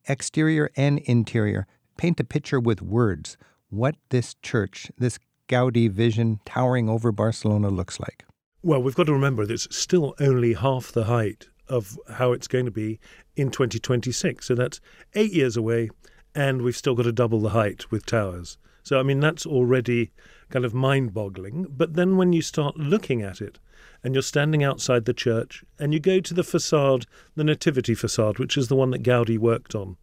exterior 0.08 0.68
and 0.76 0.98
interior, 0.98 1.68
paint 1.96 2.18
a 2.18 2.24
picture 2.24 2.58
with 2.58 2.82
words, 2.82 3.36
what 3.70 3.94
this 4.10 4.34
church, 4.42 4.90
this 4.98 5.18
Gaudi 5.48 5.88
vision 5.88 6.40
towering 6.44 6.88
over 6.88 7.12
Barcelona 7.12 7.70
looks 7.70 8.00
like? 8.00 8.24
Well, 8.64 8.82
we've 8.82 8.94
got 8.94 9.08
to 9.08 9.12
remember 9.12 9.44
that 9.44 9.52
it's 9.52 9.76
still 9.76 10.14
only 10.18 10.54
half 10.54 10.90
the 10.90 11.04
height 11.04 11.48
of 11.68 11.98
how 12.08 12.32
it's 12.32 12.48
going 12.48 12.64
to 12.64 12.70
be 12.70 12.98
in 13.36 13.50
2026. 13.50 14.46
So 14.46 14.54
that's 14.54 14.80
eight 15.12 15.34
years 15.34 15.58
away, 15.58 15.90
and 16.34 16.62
we've 16.62 16.74
still 16.74 16.94
got 16.94 17.02
to 17.02 17.12
double 17.12 17.40
the 17.40 17.50
height 17.50 17.90
with 17.90 18.06
towers. 18.06 18.56
So, 18.82 18.98
I 18.98 19.02
mean, 19.02 19.20
that's 19.20 19.44
already 19.44 20.12
kind 20.48 20.64
of 20.64 20.72
mind 20.72 21.12
boggling. 21.12 21.66
But 21.68 21.92
then 21.92 22.16
when 22.16 22.32
you 22.32 22.40
start 22.40 22.78
looking 22.78 23.20
at 23.20 23.42
it, 23.42 23.58
and 24.02 24.14
you're 24.14 24.22
standing 24.22 24.64
outside 24.64 25.04
the 25.04 25.12
church, 25.12 25.62
and 25.78 25.92
you 25.92 26.00
go 26.00 26.20
to 26.20 26.32
the 26.32 26.42
facade, 26.42 27.04
the 27.34 27.44
Nativity 27.44 27.94
facade, 27.94 28.38
which 28.38 28.56
is 28.56 28.68
the 28.68 28.76
one 28.76 28.92
that 28.92 29.02
Gaudi 29.02 29.36
worked 29.36 29.74
on, 29.74 29.98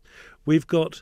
we've 0.45 0.67
got 0.67 1.01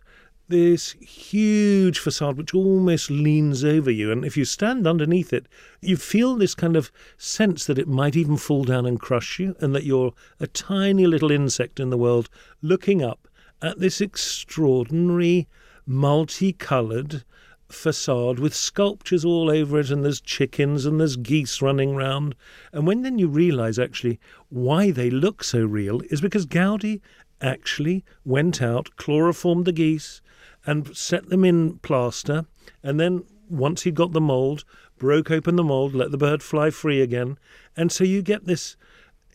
this 0.49 0.93
huge 0.93 1.99
facade 1.99 2.35
which 2.35 2.53
almost 2.55 3.09
leans 3.09 3.63
over 3.63 3.91
you. 3.91 4.11
And 4.11 4.25
if 4.25 4.35
you 4.35 4.45
stand 4.45 4.87
underneath 4.87 5.31
it, 5.31 5.47
you 5.79 5.95
feel 5.95 6.35
this 6.35 6.55
kind 6.55 6.75
of 6.75 6.91
sense 7.17 7.65
that 7.65 7.77
it 7.77 7.87
might 7.87 8.15
even 8.15 8.35
fall 8.35 8.63
down 8.63 8.85
and 8.85 8.99
crush 8.99 9.39
you, 9.39 9.55
and 9.59 9.73
that 9.75 9.83
you're 9.83 10.13
a 10.39 10.47
tiny 10.47 11.05
little 11.05 11.31
insect 11.31 11.79
in 11.79 11.91
the 11.91 11.97
world 11.97 12.29
looking 12.61 13.03
up 13.03 13.27
at 13.61 13.79
this 13.79 14.01
extraordinary, 14.01 15.47
multicoloured 15.85 17.23
facade 17.67 18.39
with 18.39 18.55
sculptures 18.55 19.23
all 19.23 19.51
over 19.51 19.79
it, 19.79 19.91
and 19.91 20.03
there's 20.03 20.21
chickens 20.21 20.85
and 20.85 20.99
there's 20.99 21.15
geese 21.15 21.61
running 21.61 21.95
round. 21.95 22.33
And 22.73 22.87
when 22.87 23.03
then 23.03 23.19
you 23.19 23.27
realize 23.27 23.77
actually 23.77 24.19
why 24.49 24.89
they 24.89 25.11
look 25.11 25.43
so 25.43 25.63
real 25.63 26.01
is 26.09 26.21
because 26.21 26.47
Gaudi 26.47 27.01
actually 27.41 28.03
went 28.25 28.61
out, 28.61 28.89
chloroformed 28.95 29.65
the 29.65 29.71
geese, 29.71 30.21
and 30.65 30.95
set 30.95 31.29
them 31.29 31.43
in 31.43 31.79
plaster. 31.79 32.45
And 32.83 32.99
then 32.99 33.25
once 33.49 33.83
he'd 33.83 33.95
got 33.95 34.11
the 34.11 34.21
mold, 34.21 34.63
broke 34.97 35.31
open 35.31 35.55
the 35.55 35.63
mold, 35.63 35.95
let 35.95 36.11
the 36.11 36.17
bird 36.17 36.43
fly 36.43 36.69
free 36.69 37.01
again. 37.01 37.37
And 37.75 37.91
so 37.91 38.03
you 38.03 38.21
get 38.21 38.45
this 38.45 38.75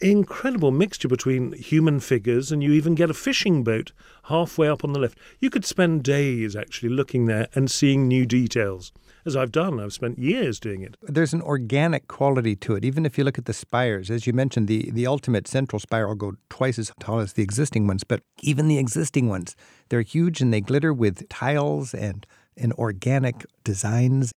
incredible 0.01 0.71
mixture 0.71 1.09
between 1.09 1.53
human 1.53 2.01
figures 2.01 2.51
and 2.51 2.63
you 2.63 2.73
even 2.73 2.95
get 2.95 3.11
a 3.11 3.15
fishing 3.15 3.63
boat 3.63 3.93
halfway 4.25 4.69
up 4.69 4.85
on 4.85 4.93
the 4.93 4.99
left. 4.99 5.19
You 5.41 5.51
could 5.51 5.65
spend 5.65 6.03
days 6.03 6.57
actually 6.57 6.91
looking 6.91 7.27
there 7.27 7.49
and 7.55 7.71
seeing 7.71 8.09
new 8.09 8.27
details. 8.27 8.93
As 9.27 9.37
I've 9.37 9.53
done, 9.53 9.81
I've 9.81 9.95
spent 9.95 10.19
years 10.19 10.61
doing 10.61 10.83
it. 10.83 10.97
There's 11.01 11.33
an 11.33 11.41
organic 11.41 12.09
quality 12.09 12.55
to 12.57 12.77
it. 12.77 12.85
Even 12.85 13.07
if 13.07 13.17
you 13.17 13.25
look 13.25 13.39
at 13.39 13.47
the 13.47 13.55
spires, 13.55 14.11
as 14.11 14.27
you 14.27 14.35
mentioned, 14.35 14.69
the, 14.69 14.91
the 14.91 15.07
ultimate 15.07 15.49
central 15.49 15.81
spire 15.81 16.07
will 16.07 16.15
go 16.15 16.35
twice 16.51 16.79
as 16.79 16.93
tall 17.01 17.21
as 17.21 17.33
the 17.33 17.43
existing 17.43 17.87
ones, 17.87 18.05
but 18.05 18.21
even 18.43 18.69
the 18.69 18.79
existing 18.79 19.31
ones, 19.31 19.57
they're 19.89 20.03
huge 20.03 20.43
and 20.43 20.53
they 20.53 20.61
glitter 20.61 20.93
with 20.93 21.27
tiles 21.31 21.95
and, 21.95 22.27
and 22.57 22.75
organic 22.75 23.47
designs. 23.65 24.31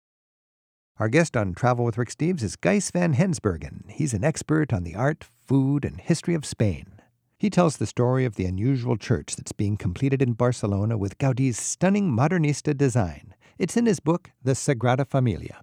Our 0.99 1.09
guest 1.09 1.37
on 1.37 1.53
Travel 1.53 1.85
with 1.85 1.99
Rick 1.99 2.11
Steves 2.11 2.43
is 2.43 2.57
Gijs 2.57 2.93
van 2.93 3.15
Hensbergen. 3.15 3.91
He's 3.91 4.15
an 4.15 4.25
expert 4.25 4.73
on 4.73 4.85
the 4.85 4.95
art, 4.95 5.25
food, 5.47 5.85
and 5.85 6.01
history 6.01 6.35
of 6.35 6.47
Spain. 6.47 6.87
He 7.39 7.51
tells 7.51 7.77
the 7.77 7.87
story 7.87 8.25
of 8.25 8.37
the 8.37 8.47
unusual 8.47 8.97
church 8.97 9.37
that's 9.37 9.53
being 9.53 9.77
completed 9.77 10.23
in 10.23 10.33
Barcelona 10.33 10.97
with 10.97 11.19
Gaudi's 11.19 11.59
stunning 11.59 12.11
modernista 12.11 12.75
design. 12.75 13.35
It's 13.59 13.77
in 13.77 13.87
his 13.87 14.01
book, 14.01 14.31
The 14.43 14.53
Sagrada 14.53 15.07
Familia. 15.07 15.63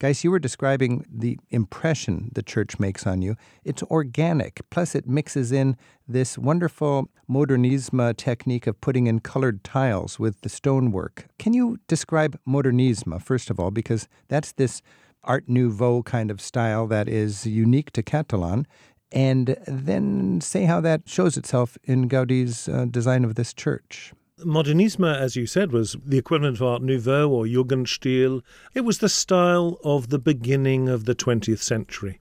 Gijs, 0.00 0.24
you 0.24 0.30
were 0.30 0.40
describing 0.40 1.06
the 1.10 1.38
impression 1.50 2.30
the 2.34 2.42
church 2.42 2.78
makes 2.78 3.06
on 3.06 3.22
you. 3.22 3.36
It's 3.64 3.82
organic, 3.84 4.60
plus 4.68 4.94
it 4.94 5.06
mixes 5.06 5.52
in 5.52 5.76
this 6.06 6.36
wonderful 6.36 7.08
modernisme 7.30 8.14
technique 8.16 8.66
of 8.66 8.80
putting 8.80 9.06
in 9.06 9.20
colored 9.20 9.64
tiles 9.64 10.18
with 10.18 10.40
the 10.42 10.48
stonework. 10.48 11.28
Can 11.38 11.54
you 11.54 11.78
describe 11.86 12.38
modernisme, 12.46 13.22
first 13.22 13.48
of 13.50 13.58
all, 13.58 13.70
because 13.70 14.08
that's 14.28 14.52
this 14.52 14.82
Art 15.22 15.48
Nouveau 15.48 16.02
kind 16.02 16.30
of 16.30 16.40
style 16.40 16.86
that 16.88 17.08
is 17.08 17.46
unique 17.46 17.90
to 17.92 18.02
Catalan, 18.02 18.66
and 19.12 19.56
then 19.66 20.40
say 20.42 20.64
how 20.64 20.80
that 20.82 21.08
shows 21.08 21.38
itself 21.38 21.78
in 21.84 22.08
Gaudi's 22.08 22.68
uh, 22.68 22.84
design 22.90 23.24
of 23.24 23.36
this 23.36 23.54
church. 23.54 24.12
Modernisme, 24.40 25.16
as 25.16 25.36
you 25.36 25.46
said, 25.46 25.70
was 25.70 25.96
the 26.04 26.18
equivalent 26.18 26.56
of 26.56 26.62
Art 26.62 26.82
Nouveau 26.82 27.28
or 27.28 27.44
Jugendstil. 27.44 28.42
It 28.74 28.80
was 28.80 28.98
the 28.98 29.08
style 29.08 29.78
of 29.84 30.08
the 30.08 30.18
beginning 30.18 30.88
of 30.88 31.04
the 31.04 31.14
20th 31.14 31.60
century, 31.60 32.20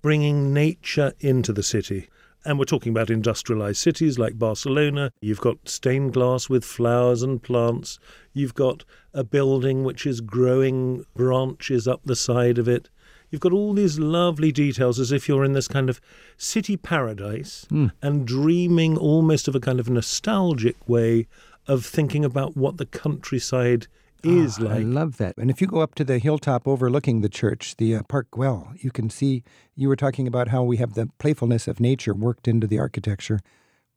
bringing 0.00 0.54
nature 0.54 1.12
into 1.20 1.52
the 1.52 1.62
city. 1.62 2.08
And 2.46 2.58
we're 2.58 2.64
talking 2.64 2.90
about 2.90 3.10
industrialized 3.10 3.76
cities 3.76 4.18
like 4.18 4.38
Barcelona. 4.38 5.12
You've 5.20 5.42
got 5.42 5.68
stained 5.68 6.14
glass 6.14 6.48
with 6.48 6.64
flowers 6.64 7.22
and 7.22 7.42
plants. 7.42 7.98
You've 8.32 8.54
got 8.54 8.84
a 9.12 9.22
building 9.22 9.84
which 9.84 10.06
is 10.06 10.22
growing 10.22 11.04
branches 11.14 11.86
up 11.86 12.00
the 12.06 12.16
side 12.16 12.56
of 12.56 12.68
it. 12.68 12.88
You've 13.30 13.42
got 13.42 13.52
all 13.52 13.74
these 13.74 13.98
lovely 13.98 14.50
details 14.50 14.98
as 14.98 15.12
if 15.12 15.28
you're 15.28 15.44
in 15.44 15.52
this 15.52 15.68
kind 15.68 15.88
of 15.88 16.00
city 16.36 16.76
paradise 16.76 17.66
mm. 17.70 17.92
and 18.02 18.26
dreaming 18.26 18.96
almost 18.96 19.46
of 19.46 19.54
a 19.54 19.60
kind 19.60 19.78
of 19.78 19.88
nostalgic 19.88 20.76
way 20.88 21.28
of 21.70 21.86
thinking 21.86 22.24
about 22.24 22.56
what 22.56 22.78
the 22.78 22.84
countryside 22.84 23.86
is 24.24 24.58
oh, 24.58 24.64
like. 24.64 24.78
I 24.78 24.78
love 24.80 25.18
that. 25.18 25.36
And 25.38 25.52
if 25.52 25.60
you 25.60 25.68
go 25.68 25.80
up 25.80 25.94
to 25.94 26.04
the 26.04 26.18
hilltop 26.18 26.66
overlooking 26.66 27.20
the 27.20 27.28
church, 27.28 27.76
the 27.76 27.94
uh, 27.94 28.02
Park 28.02 28.26
Güell, 28.32 28.74
you 28.82 28.90
can 28.90 29.08
see, 29.08 29.44
you 29.76 29.88
were 29.88 29.94
talking 29.94 30.26
about 30.26 30.48
how 30.48 30.64
we 30.64 30.78
have 30.78 30.94
the 30.94 31.08
playfulness 31.20 31.68
of 31.68 31.78
nature 31.78 32.12
worked 32.12 32.48
into 32.48 32.66
the 32.66 32.80
architecture. 32.80 33.38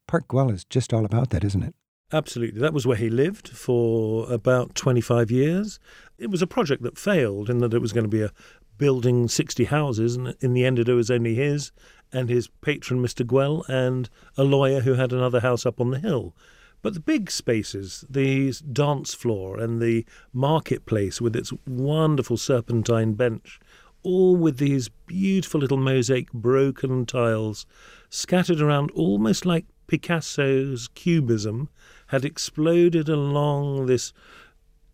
Park 0.07 0.27
Güell 0.27 0.51
is 0.51 0.65
just 0.65 0.93
all 0.93 1.03
about 1.03 1.31
that, 1.31 1.43
isn't 1.43 1.63
it? 1.63 1.73
Absolutely. 2.11 2.59
That 2.59 2.73
was 2.73 2.85
where 2.85 2.95
he 2.95 3.09
lived 3.09 3.49
for 3.49 4.31
about 4.31 4.75
25 4.75 5.31
years. 5.31 5.79
It 6.19 6.29
was 6.29 6.43
a 6.43 6.47
project 6.47 6.83
that 6.83 6.99
failed 6.99 7.49
in 7.49 7.57
that 7.57 7.73
it 7.73 7.79
was 7.79 7.91
going 7.91 8.05
to 8.05 8.07
be 8.07 8.21
a 8.21 8.31
building 8.77 9.27
60 9.27 9.65
houses, 9.65 10.15
and 10.15 10.35
in 10.41 10.53
the 10.53 10.63
end, 10.63 10.77
it 10.77 10.93
was 10.93 11.09
only 11.09 11.33
his 11.33 11.71
and 12.11 12.29
his 12.29 12.49
patron, 12.61 13.01
Mr. 13.01 13.25
Güell, 13.25 13.67
and 13.67 14.11
a 14.37 14.43
lawyer 14.43 14.81
who 14.81 14.93
had 14.93 15.11
another 15.11 15.39
house 15.39 15.65
up 15.65 15.81
on 15.81 15.89
the 15.89 15.99
hill. 15.99 16.35
But 16.83 16.93
the 16.95 16.99
big 16.99 17.31
spaces, 17.31 18.03
the 18.09 18.51
dance 18.73 19.13
floor 19.13 19.57
and 19.57 19.81
the 19.81 20.05
marketplace 20.33 21.21
with 21.21 21.33
its 21.33 21.53
wonderful 21.65 22.35
serpentine 22.35 23.13
bench, 23.13 23.61
all 24.03 24.35
with 24.35 24.57
these 24.57 24.89
beautiful 25.07 25.61
little 25.61 25.77
mosaic 25.77 26.31
broken 26.33 27.05
tiles 27.05 27.65
scattered 28.09 28.59
around 28.59 28.91
almost 28.91 29.45
like 29.45 29.65
Picasso's 29.87 30.89
cubism, 30.89 31.69
had 32.07 32.25
exploded 32.25 33.07
along 33.07 33.85
this 33.85 34.11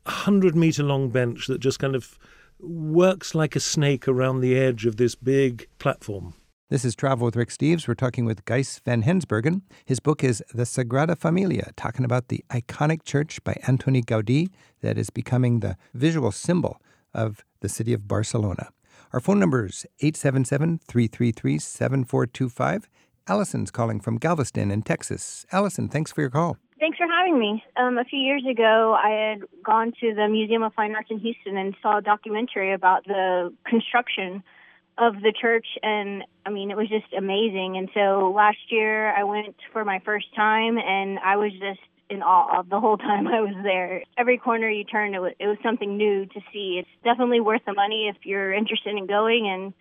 100 0.03 0.55
meter 0.55 0.83
long 0.83 1.09
bench 1.09 1.47
that 1.47 1.59
just 1.59 1.79
kind 1.79 1.95
of 1.95 2.19
works 2.59 3.33
like 3.33 3.55
a 3.55 3.59
snake 3.59 4.07
around 4.07 4.41
the 4.41 4.55
edge 4.55 4.85
of 4.85 4.97
this 4.97 5.15
big 5.15 5.67
platform. 5.79 6.35
This 6.71 6.85
is 6.85 6.95
Travel 6.95 7.25
with 7.25 7.35
Rick 7.35 7.49
Steves. 7.49 7.87
We're 7.87 7.95
talking 7.95 8.25
with 8.25 8.45
Gijs 8.45 8.79
van 8.81 9.01
Hensbergen. 9.01 9.63
His 9.85 9.99
book 9.99 10.23
is 10.23 10.43
The 10.53 10.65
Sagrada 10.65 11.17
Familia, 11.17 11.71
talking 11.75 12.05
about 12.05 12.27
the 12.27 12.45
iconic 12.51 13.03
church 13.03 13.43
by 13.43 13.55
Antoni 13.63 14.05
Gaudí 14.05 14.51
that 14.81 14.95
is 14.95 15.09
becoming 15.09 15.61
the 15.61 15.77
visual 15.95 16.31
symbol 16.31 16.79
of 17.11 17.43
the 17.61 17.69
city 17.69 17.91
of 17.91 18.07
Barcelona. 18.07 18.69
Our 19.13 19.19
phone 19.19 19.39
number 19.39 19.65
is 19.65 19.87
877 20.01 20.81
333 20.87 21.57
7425. 21.57 22.87
Allison's 23.27 23.71
calling 23.71 23.99
from 23.99 24.19
Galveston 24.19 24.69
in 24.69 24.83
Texas. 24.83 25.47
Allison, 25.51 25.89
thanks 25.89 26.11
for 26.11 26.21
your 26.21 26.29
call. 26.29 26.57
Thanks 26.79 26.99
for 26.99 27.07
having 27.07 27.39
me. 27.39 27.63
Um, 27.77 27.97
a 27.97 28.05
few 28.05 28.19
years 28.19 28.43
ago, 28.47 28.95
I 29.03 29.09
had 29.09 29.39
gone 29.63 29.91
to 30.01 30.13
the 30.13 30.27
Museum 30.27 30.61
of 30.61 30.75
Fine 30.75 30.93
Arts 30.93 31.09
in 31.09 31.17
Houston 31.17 31.57
and 31.57 31.75
saw 31.81 31.97
a 31.97 32.01
documentary 32.03 32.71
about 32.71 33.05
the 33.05 33.51
construction 33.65 34.43
of 34.99 35.15
the 35.21 35.33
church 35.39 35.65
and 35.81 36.23
I 36.45 36.49
mean 36.49 36.71
it 36.71 36.77
was 36.77 36.89
just 36.89 37.13
amazing 37.17 37.77
and 37.77 37.89
so 37.93 38.33
last 38.35 38.57
year 38.69 39.15
I 39.15 39.23
went 39.23 39.55
for 39.71 39.85
my 39.85 39.99
first 40.03 40.27
time 40.35 40.77
and 40.77 41.19
I 41.19 41.37
was 41.37 41.51
just 41.53 41.79
in 42.09 42.21
awe 42.21 42.63
the 42.63 42.79
whole 42.79 42.97
time 43.09 43.27
I 43.27 43.39
was 43.39 43.55
there. 43.63 44.03
Every 44.17 44.37
corner 44.37 44.69
you 44.69 44.83
turned 44.83 45.15
it 45.15 45.19
was, 45.19 45.33
it 45.39 45.47
was 45.47 45.57
something 45.63 45.95
new 45.97 46.25
to 46.25 46.41
see. 46.51 46.79
It's 46.79 46.89
definitely 47.03 47.39
worth 47.39 47.61
the 47.65 47.73
money 47.73 48.11
if 48.13 48.25
you're 48.25 48.53
interested 48.53 48.95
in 48.95 49.07
going 49.07 49.47
and 49.47 49.73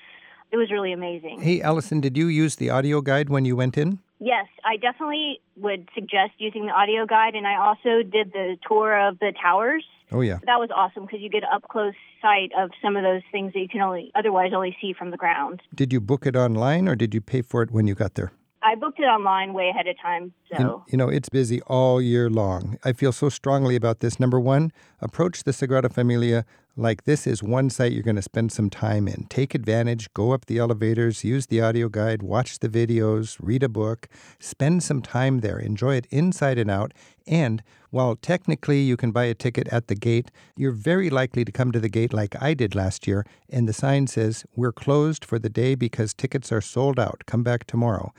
it 0.53 0.57
was 0.57 0.71
really 0.71 0.93
amazing. 0.93 1.41
Hey 1.41 1.61
Allison, 1.61 2.01
did 2.01 2.17
you 2.17 2.29
use 2.29 2.57
the 2.57 2.71
audio 2.71 3.01
guide 3.01 3.29
when 3.29 3.45
you 3.45 3.57
went 3.57 3.77
in? 3.77 3.99
Yes, 4.21 4.47
I 4.65 4.77
definitely 4.77 5.41
would 5.57 5.89
suggest 5.95 6.33
using 6.39 6.67
the 6.67 6.73
audio 6.73 7.07
guide, 7.07 7.35
and 7.35 7.47
I 7.47 7.57
also 7.57 8.03
did 8.03 8.33
the 8.33 8.57
tour 8.67 9.09
of 9.09 9.19
the 9.21 9.33
towers. 9.41 9.85
Oh, 10.11 10.23
yeah. 10.23 10.39
That 10.47 10.59
was 10.59 10.71
awesome 10.75 11.05
because 11.05 11.21
you 11.21 11.31
get 11.31 11.45
up 11.45 11.69
close 11.69 11.95
sight 12.21 12.51
of 12.59 12.71
some 12.83 12.97
of 12.97 13.05
those 13.05 13.23
things 13.31 13.53
that 13.53 13.61
you 13.61 13.69
can 13.69 13.81
only 13.81 14.11
otherwise 14.15 14.53
only 14.55 14.77
see 14.81 14.93
from 14.93 15.11
the 15.11 15.17
ground. 15.17 15.63
Did 15.75 15.93
you 15.93 16.01
book 16.01 16.27
it 16.27 16.35
online 16.35 16.89
or 16.89 16.97
did 16.97 17.15
you 17.15 17.21
pay 17.21 17.43
for 17.43 17.63
it 17.63 17.71
when 17.71 17.87
you 17.87 17.95
got 17.95 18.15
there? 18.15 18.33
I 18.63 18.75
booked 18.75 18.99
it 18.99 19.05
online 19.05 19.53
way 19.53 19.69
ahead 19.69 19.87
of 19.87 19.97
time. 20.01 20.33
So, 20.51 20.59
you, 20.59 20.85
you 20.93 20.99
know, 20.99 21.09
it's 21.09 21.29
busy 21.29 21.61
all 21.63 22.01
year 22.01 22.31
long. 22.31 22.79
I 22.85 22.93
feel 22.93 23.13
so 23.13 23.29
strongly 23.29 23.77
about 23.77 24.01
this. 24.01 24.19
Number 24.19 24.41
one, 24.41 24.73
approach 25.01 25.45
the 25.45 25.53
Sagrada 25.53 25.93
Familia 25.93 26.45
like 26.79 27.05
this 27.05 27.27
is 27.27 27.43
one 27.43 27.69
site 27.69 27.93
you're 27.93 28.05
going 28.05 28.17
to 28.17 28.23
spend 28.23 28.53
some 28.53 28.71
time 28.71 29.09
in. 29.09 29.27
Take 29.29 29.55
advantage, 29.55 30.13
go 30.15 30.31
up 30.33 30.47
the 30.47 30.59
elevators, 30.59 31.25
use 31.25 31.47
the 31.47 31.61
audio 31.61 31.89
guide, 31.89 32.23
watch 32.23 32.61
the 32.61 32.69
videos, 32.69 33.37
read 33.41 33.65
a 33.65 33.69
book, 33.69 34.09
spend 34.39 34.85
some 34.85 35.03
time 35.03 35.41
there, 35.41 35.59
enjoy 35.59 35.97
it 35.97 36.07
inside 36.11 36.57
and 36.57 36.71
out. 36.71 36.95
And 37.27 37.65
while 37.91 38.15
technically 38.15 38.81
you 38.81 38.97
can 38.97 39.11
buy 39.11 39.25
a 39.25 39.35
ticket 39.35 39.67
at 39.69 39.89
the 39.89 39.97
gate, 39.97 40.31
you're 40.57 40.71
very 40.71 41.11
likely 41.11 41.45
to 41.45 41.51
come 41.51 41.73
to 41.73 41.81
the 41.81 41.89
gate 41.89 42.13
like 42.13 42.41
I 42.41 42.55
did 42.55 42.77
last 42.77 43.07
year, 43.09 43.27
and 43.51 43.69
the 43.69 43.73
sign 43.73 44.07
says, 44.07 44.45
We're 44.55 44.73
closed 44.73 45.25
for 45.25 45.39
the 45.39 45.51
day 45.51 45.75
because 45.75 46.15
tickets 46.15 46.53
are 46.53 46.61
sold 46.61 47.01
out. 47.01 47.25
Come 47.27 47.43
back 47.43 47.67
tomorrow 47.67 48.13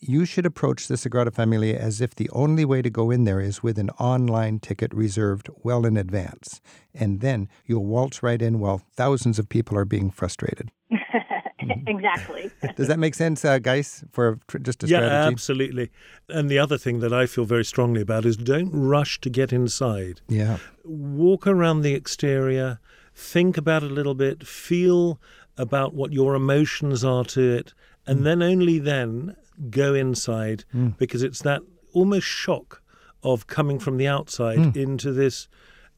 you 0.00 0.24
should 0.24 0.44
approach 0.44 0.86
the 0.88 0.94
Sagrada 0.94 1.32
Familia 1.32 1.78
as 1.78 2.00
if 2.00 2.14
the 2.14 2.28
only 2.30 2.64
way 2.64 2.82
to 2.82 2.90
go 2.90 3.10
in 3.10 3.24
there 3.24 3.40
is 3.40 3.62
with 3.62 3.78
an 3.78 3.90
online 3.90 4.58
ticket 4.58 4.92
reserved 4.92 5.48
well 5.62 5.86
in 5.86 5.96
advance. 5.96 6.60
And 6.92 7.20
then 7.20 7.48
you'll 7.66 7.86
waltz 7.86 8.22
right 8.22 8.40
in 8.40 8.60
while 8.60 8.82
thousands 8.96 9.38
of 9.38 9.48
people 9.48 9.78
are 9.78 9.84
being 9.84 10.10
frustrated. 10.10 10.70
exactly. 11.86 12.50
Does 12.76 12.88
that 12.88 12.98
make 12.98 13.14
sense, 13.14 13.44
uh, 13.44 13.58
Gijs, 13.58 14.04
for 14.12 14.38
just 14.62 14.84
a 14.84 14.86
yeah, 14.86 14.98
strategy? 14.98 15.32
absolutely. 15.32 15.90
And 16.28 16.50
the 16.50 16.58
other 16.58 16.78
thing 16.78 17.00
that 17.00 17.12
I 17.12 17.26
feel 17.26 17.44
very 17.44 17.64
strongly 17.64 18.02
about 18.02 18.24
is 18.24 18.36
don't 18.36 18.70
rush 18.72 19.20
to 19.22 19.30
get 19.30 19.52
inside. 19.52 20.20
Yeah. 20.28 20.58
Walk 20.84 21.46
around 21.46 21.80
the 21.80 21.94
exterior, 21.94 22.78
think 23.14 23.56
about 23.56 23.82
it 23.82 23.90
a 23.90 23.94
little 23.94 24.14
bit, 24.14 24.46
feel 24.46 25.20
about 25.56 25.94
what 25.94 26.12
your 26.12 26.34
emotions 26.34 27.04
are 27.04 27.24
to 27.24 27.40
it, 27.40 27.74
and 28.06 28.20
mm. 28.20 28.24
then 28.24 28.42
only 28.42 28.78
then 28.78 29.36
go 29.70 29.94
inside 29.94 30.64
mm. 30.74 30.96
because 30.98 31.22
it's 31.22 31.42
that 31.42 31.62
almost 31.92 32.26
shock 32.26 32.82
of 33.22 33.46
coming 33.46 33.78
from 33.78 33.96
the 33.96 34.06
outside 34.06 34.58
mm. 34.58 34.76
into 34.76 35.12
this 35.12 35.48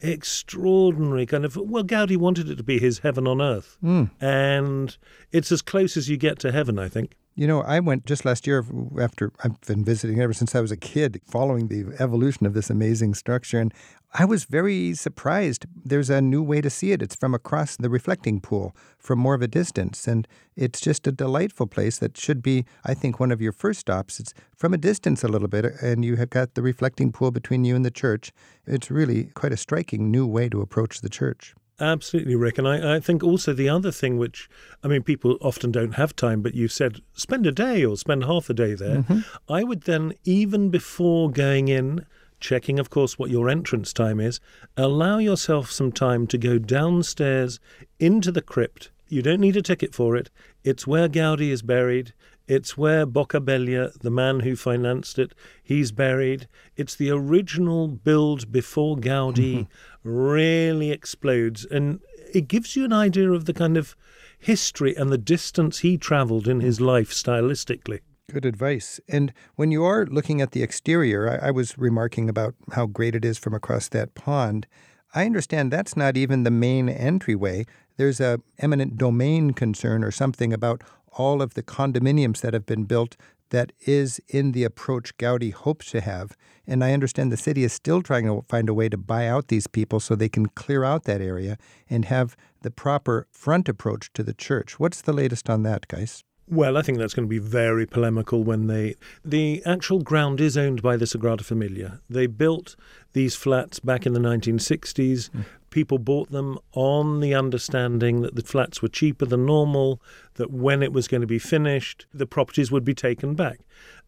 extraordinary 0.00 1.24
kind 1.24 1.44
of 1.44 1.56
well 1.56 1.82
Gaudi 1.82 2.16
wanted 2.16 2.50
it 2.50 2.56
to 2.56 2.62
be 2.62 2.78
his 2.78 2.98
heaven 2.98 3.26
on 3.26 3.40
earth 3.40 3.78
mm. 3.82 4.10
and 4.20 4.96
it's 5.32 5.50
as 5.50 5.62
close 5.62 5.96
as 5.96 6.08
you 6.10 6.18
get 6.18 6.38
to 6.40 6.52
heaven 6.52 6.78
I 6.78 6.88
think 6.88 7.16
you 7.36 7.46
know, 7.46 7.60
I 7.60 7.80
went 7.80 8.06
just 8.06 8.24
last 8.24 8.46
year 8.46 8.64
after 8.98 9.30
I've 9.44 9.60
been 9.60 9.84
visiting 9.84 10.20
ever 10.20 10.32
since 10.32 10.54
I 10.54 10.62
was 10.62 10.72
a 10.72 10.76
kid, 10.76 11.20
following 11.26 11.68
the 11.68 11.94
evolution 11.98 12.46
of 12.46 12.54
this 12.54 12.70
amazing 12.70 13.12
structure. 13.12 13.60
And 13.60 13.74
I 14.14 14.24
was 14.24 14.46
very 14.46 14.94
surprised. 14.94 15.66
There's 15.84 16.08
a 16.08 16.22
new 16.22 16.42
way 16.42 16.62
to 16.62 16.70
see 16.70 16.92
it. 16.92 17.02
It's 17.02 17.14
from 17.14 17.34
across 17.34 17.76
the 17.76 17.90
reflecting 17.90 18.40
pool 18.40 18.74
from 18.98 19.18
more 19.18 19.34
of 19.34 19.42
a 19.42 19.48
distance. 19.48 20.08
And 20.08 20.26
it's 20.56 20.80
just 20.80 21.06
a 21.06 21.12
delightful 21.12 21.66
place 21.66 21.98
that 21.98 22.16
should 22.16 22.42
be, 22.42 22.64
I 22.84 22.94
think, 22.94 23.20
one 23.20 23.30
of 23.30 23.42
your 23.42 23.52
first 23.52 23.80
stops. 23.80 24.18
It's 24.18 24.32
from 24.56 24.72
a 24.72 24.78
distance 24.78 25.22
a 25.22 25.28
little 25.28 25.48
bit, 25.48 25.66
uh, 25.66 25.70
and 25.82 26.06
you 26.06 26.16
have 26.16 26.30
got 26.30 26.54
the 26.54 26.62
reflecting 26.62 27.12
pool 27.12 27.30
between 27.30 27.66
you 27.66 27.76
and 27.76 27.84
the 27.84 27.90
church. 27.90 28.32
It's 28.66 28.90
really 28.90 29.24
quite 29.34 29.52
a 29.52 29.58
striking 29.58 30.10
new 30.10 30.26
way 30.26 30.48
to 30.48 30.62
approach 30.62 31.02
the 31.02 31.10
church. 31.10 31.54
Absolutely, 31.78 32.36
Rick. 32.36 32.56
And 32.56 32.66
I, 32.66 32.96
I, 32.96 33.00
think 33.00 33.22
also 33.22 33.52
the 33.52 33.68
other 33.68 33.92
thing, 33.92 34.16
which, 34.16 34.48
I 34.82 34.88
mean, 34.88 35.02
people 35.02 35.36
often 35.42 35.70
don't 35.70 35.92
have 35.92 36.16
time, 36.16 36.40
but 36.40 36.54
you 36.54 36.68
said 36.68 37.02
spend 37.12 37.46
a 37.46 37.52
day 37.52 37.84
or 37.84 37.96
spend 37.96 38.24
half 38.24 38.48
a 38.48 38.54
day 38.54 38.74
there. 38.74 39.02
Mm-hmm. 39.02 39.52
I 39.52 39.62
would 39.62 39.82
then, 39.82 40.14
even 40.24 40.70
before 40.70 41.30
going 41.30 41.68
in, 41.68 42.06
checking, 42.40 42.78
of 42.78 42.88
course, 42.88 43.18
what 43.18 43.30
your 43.30 43.50
entrance 43.50 43.92
time 43.92 44.20
is, 44.20 44.40
allow 44.76 45.18
yourself 45.18 45.70
some 45.70 45.92
time 45.92 46.26
to 46.28 46.38
go 46.38 46.58
downstairs 46.58 47.60
into 47.98 48.32
the 48.32 48.42
crypt. 48.42 48.90
You 49.08 49.20
don't 49.20 49.40
need 49.40 49.56
a 49.56 49.62
ticket 49.62 49.94
for 49.94 50.16
it. 50.16 50.30
It's 50.64 50.86
where 50.86 51.08
Gaudi 51.08 51.50
is 51.50 51.62
buried. 51.62 52.12
It's 52.48 52.78
where 52.78 53.06
Bocabella, 53.06 53.92
the 54.00 54.10
man 54.10 54.40
who 54.40 54.54
financed 54.54 55.18
it, 55.18 55.34
he's 55.62 55.90
buried. 55.90 56.46
It's 56.76 56.94
the 56.94 57.10
original 57.10 57.88
build 57.88 58.52
before 58.52 58.96
Gaudi 58.96 59.66
mm-hmm. 59.66 60.08
really 60.08 60.90
explodes. 60.90 61.64
And 61.64 62.00
it 62.32 62.48
gives 62.48 62.76
you 62.76 62.84
an 62.84 62.92
idea 62.92 63.32
of 63.32 63.46
the 63.46 63.54
kind 63.54 63.76
of 63.76 63.96
history 64.38 64.94
and 64.94 65.10
the 65.10 65.18
distance 65.18 65.78
he 65.78 65.96
traveled 65.96 66.46
in 66.46 66.60
his 66.60 66.80
life 66.80 67.10
stylistically. 67.10 68.00
Good 68.30 68.44
advice. 68.44 69.00
And 69.08 69.32
when 69.54 69.70
you 69.70 69.84
are 69.84 70.04
looking 70.06 70.40
at 70.40 70.50
the 70.50 70.62
exterior, 70.62 71.30
I, 71.30 71.48
I 71.48 71.50
was 71.50 71.78
remarking 71.78 72.28
about 72.28 72.54
how 72.72 72.86
great 72.86 73.14
it 73.14 73.24
is 73.24 73.38
from 73.38 73.54
across 73.54 73.88
that 73.88 74.14
pond. 74.14 74.66
I 75.14 75.24
understand 75.26 75.72
that's 75.72 75.96
not 75.96 76.16
even 76.16 76.42
the 76.42 76.50
main 76.50 76.88
entryway. 76.88 77.66
There's 77.96 78.20
a 78.20 78.40
eminent 78.58 78.98
domain 78.98 79.52
concern 79.52 80.04
or 80.04 80.10
something 80.10 80.52
about 80.52 80.82
all 81.16 81.42
of 81.42 81.54
the 81.54 81.62
condominiums 81.62 82.40
that 82.40 82.54
have 82.54 82.66
been 82.66 82.84
built 82.84 83.16
that 83.50 83.72
is 83.80 84.20
in 84.28 84.52
the 84.52 84.64
approach 84.64 85.16
Gaudi 85.18 85.52
hopes 85.52 85.90
to 85.92 86.00
have. 86.00 86.36
And 86.66 86.82
I 86.82 86.92
understand 86.92 87.30
the 87.30 87.36
city 87.36 87.62
is 87.64 87.72
still 87.72 88.02
trying 88.02 88.26
to 88.26 88.44
find 88.48 88.68
a 88.68 88.74
way 88.74 88.88
to 88.88 88.96
buy 88.96 89.28
out 89.28 89.48
these 89.48 89.66
people 89.66 90.00
so 90.00 90.14
they 90.14 90.28
can 90.28 90.46
clear 90.46 90.82
out 90.84 91.04
that 91.04 91.20
area 91.20 91.56
and 91.88 92.06
have 92.06 92.36
the 92.62 92.70
proper 92.70 93.26
front 93.30 93.68
approach 93.68 94.12
to 94.14 94.22
the 94.22 94.34
church. 94.34 94.80
What's 94.80 95.00
the 95.00 95.12
latest 95.12 95.48
on 95.48 95.62
that, 95.62 95.86
Gijs? 95.88 96.24
Well, 96.48 96.76
I 96.76 96.82
think 96.82 96.98
that's 96.98 97.14
going 97.14 97.26
to 97.26 97.30
be 97.30 97.40
very 97.40 97.86
polemical 97.86 98.44
when 98.44 98.68
they. 98.68 98.94
The 99.24 99.62
actual 99.66 100.00
ground 100.02 100.40
is 100.40 100.56
owned 100.56 100.80
by 100.80 100.96
the 100.96 101.04
Sagrada 101.04 101.42
Familia. 101.42 102.00
They 102.08 102.28
built 102.28 102.76
these 103.14 103.34
flats 103.34 103.80
back 103.80 104.06
in 104.06 104.12
the 104.12 104.20
1960s. 104.20 105.30
Mm. 105.30 105.44
People 105.76 105.98
bought 105.98 106.30
them 106.30 106.58
on 106.72 107.20
the 107.20 107.34
understanding 107.34 108.22
that 108.22 108.34
the 108.34 108.40
flats 108.40 108.80
were 108.80 108.88
cheaper 108.88 109.26
than 109.26 109.44
normal, 109.44 110.00
that 110.36 110.50
when 110.50 110.82
it 110.82 110.90
was 110.90 111.06
going 111.06 111.20
to 111.20 111.26
be 111.26 111.38
finished, 111.38 112.06
the 112.14 112.24
properties 112.24 112.72
would 112.72 112.82
be 112.82 112.94
taken 112.94 113.34
back 113.34 113.58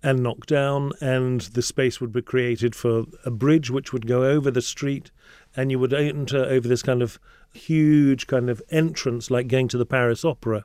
and 0.03 0.23
knocked 0.23 0.49
down, 0.49 0.93
and 1.03 1.43
the 1.43 1.61
space 1.61 2.01
would 2.01 2.11
be 2.11 2.23
created 2.23 2.75
for 2.75 3.05
a 3.27 3.31
bridge 3.31 3.71
which 3.71 3.93
would 3.93 4.07
go 4.07 4.25
over 4.25 4.51
the 4.51 4.63
street, 4.63 5.11
and 5.55 5.71
you 5.71 5.79
would 5.79 5.93
enter 5.93 6.43
over 6.43 6.67
this 6.67 6.83
kind 6.83 7.03
of 7.03 7.21
huge 7.53 8.27
kind 8.27 8.49
of 8.49 8.63
entrance 8.71 9.31
like 9.31 9.47
going 9.47 9.69
to 9.69 9.77
the 9.77 9.85
Paris 9.85 10.25
Opera. 10.25 10.65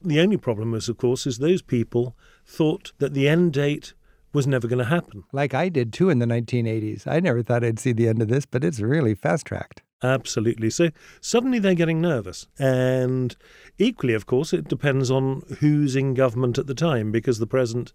The 0.00 0.20
only 0.20 0.36
problem 0.36 0.74
is, 0.74 0.88
of 0.88 0.96
course, 0.96 1.26
is 1.26 1.38
those 1.38 1.60
people 1.60 2.14
thought 2.46 2.92
that 2.98 3.14
the 3.14 3.26
end 3.26 3.52
date 3.52 3.94
was 4.32 4.46
never 4.46 4.68
going 4.68 4.78
to 4.78 4.84
happen. 4.84 5.24
Like 5.32 5.54
I 5.54 5.68
did 5.68 5.92
too 5.92 6.08
in 6.08 6.20
the 6.20 6.26
1980s. 6.26 7.04
I 7.04 7.18
never 7.18 7.42
thought 7.42 7.64
I'd 7.64 7.80
see 7.80 7.90
the 7.90 8.06
end 8.06 8.22
of 8.22 8.28
this, 8.28 8.46
but 8.46 8.62
it's 8.62 8.78
really 8.78 9.16
fast 9.16 9.46
tracked. 9.46 9.82
Absolutely. 10.02 10.68
So 10.68 10.90
suddenly 11.20 11.58
they're 11.58 11.74
getting 11.74 12.00
nervous. 12.00 12.46
And 12.58 13.34
equally, 13.78 14.12
of 14.12 14.26
course, 14.26 14.52
it 14.52 14.68
depends 14.68 15.10
on 15.10 15.42
who's 15.60 15.96
in 15.96 16.12
government 16.12 16.58
at 16.58 16.66
the 16.66 16.74
time, 16.74 17.10
because 17.10 17.38
the 17.38 17.46
present 17.46 17.92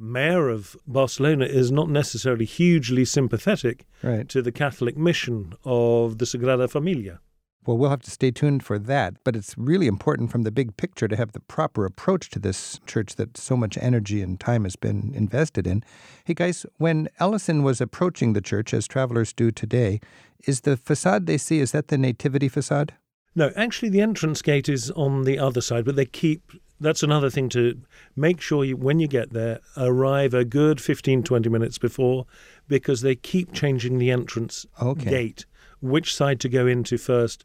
mayor 0.00 0.48
of 0.48 0.74
Barcelona 0.86 1.44
is 1.44 1.70
not 1.70 1.90
necessarily 1.90 2.46
hugely 2.46 3.04
sympathetic 3.04 3.86
right. 4.02 4.26
to 4.30 4.40
the 4.40 4.52
Catholic 4.52 4.96
mission 4.96 5.52
of 5.64 6.16
the 6.16 6.24
Sagrada 6.24 6.70
Familia. 6.70 7.20
Well, 7.64 7.78
we'll 7.78 7.90
have 7.90 8.02
to 8.02 8.10
stay 8.10 8.32
tuned 8.32 8.64
for 8.64 8.76
that. 8.76 9.14
But 9.22 9.36
it's 9.36 9.56
really 9.56 9.86
important 9.86 10.32
from 10.32 10.42
the 10.42 10.50
big 10.50 10.76
picture 10.76 11.06
to 11.06 11.16
have 11.16 11.30
the 11.32 11.40
proper 11.40 11.84
approach 11.84 12.28
to 12.30 12.40
this 12.40 12.80
church 12.86 13.14
that 13.16 13.36
so 13.36 13.56
much 13.56 13.78
energy 13.78 14.20
and 14.20 14.40
time 14.40 14.64
has 14.64 14.74
been 14.74 15.12
invested 15.14 15.66
in. 15.66 15.84
Hey, 16.24 16.34
Gijs, 16.34 16.66
when 16.78 17.08
Allison 17.20 17.62
was 17.62 17.80
approaching 17.80 18.32
the 18.32 18.40
church, 18.40 18.74
as 18.74 18.88
travelers 18.88 19.32
do 19.32 19.52
today, 19.52 20.00
is 20.44 20.62
the 20.62 20.76
facade 20.76 21.26
they 21.26 21.38
see, 21.38 21.60
is 21.60 21.72
that 21.72 21.88
the 21.88 21.98
Nativity 21.98 22.48
facade? 22.48 22.94
No, 23.34 23.50
actually, 23.56 23.88
the 23.88 24.00
entrance 24.00 24.42
gate 24.42 24.68
is 24.68 24.90
on 24.90 25.22
the 25.22 25.38
other 25.38 25.60
side, 25.60 25.84
but 25.84 25.96
they 25.96 26.04
keep. 26.04 26.52
That's 26.80 27.04
another 27.04 27.30
thing 27.30 27.48
to 27.50 27.80
make 28.16 28.40
sure 28.40 28.64
you, 28.64 28.76
when 28.76 28.98
you 28.98 29.06
get 29.06 29.32
there, 29.32 29.60
arrive 29.76 30.34
a 30.34 30.44
good 30.44 30.80
15, 30.80 31.22
20 31.22 31.48
minutes 31.48 31.78
before 31.78 32.26
because 32.66 33.02
they 33.02 33.14
keep 33.14 33.52
changing 33.52 33.98
the 33.98 34.10
entrance 34.10 34.66
okay. 34.82 35.08
gate 35.08 35.46
which 35.82 36.14
side 36.14 36.40
to 36.40 36.48
go 36.48 36.66
into 36.66 36.96
first. 36.96 37.44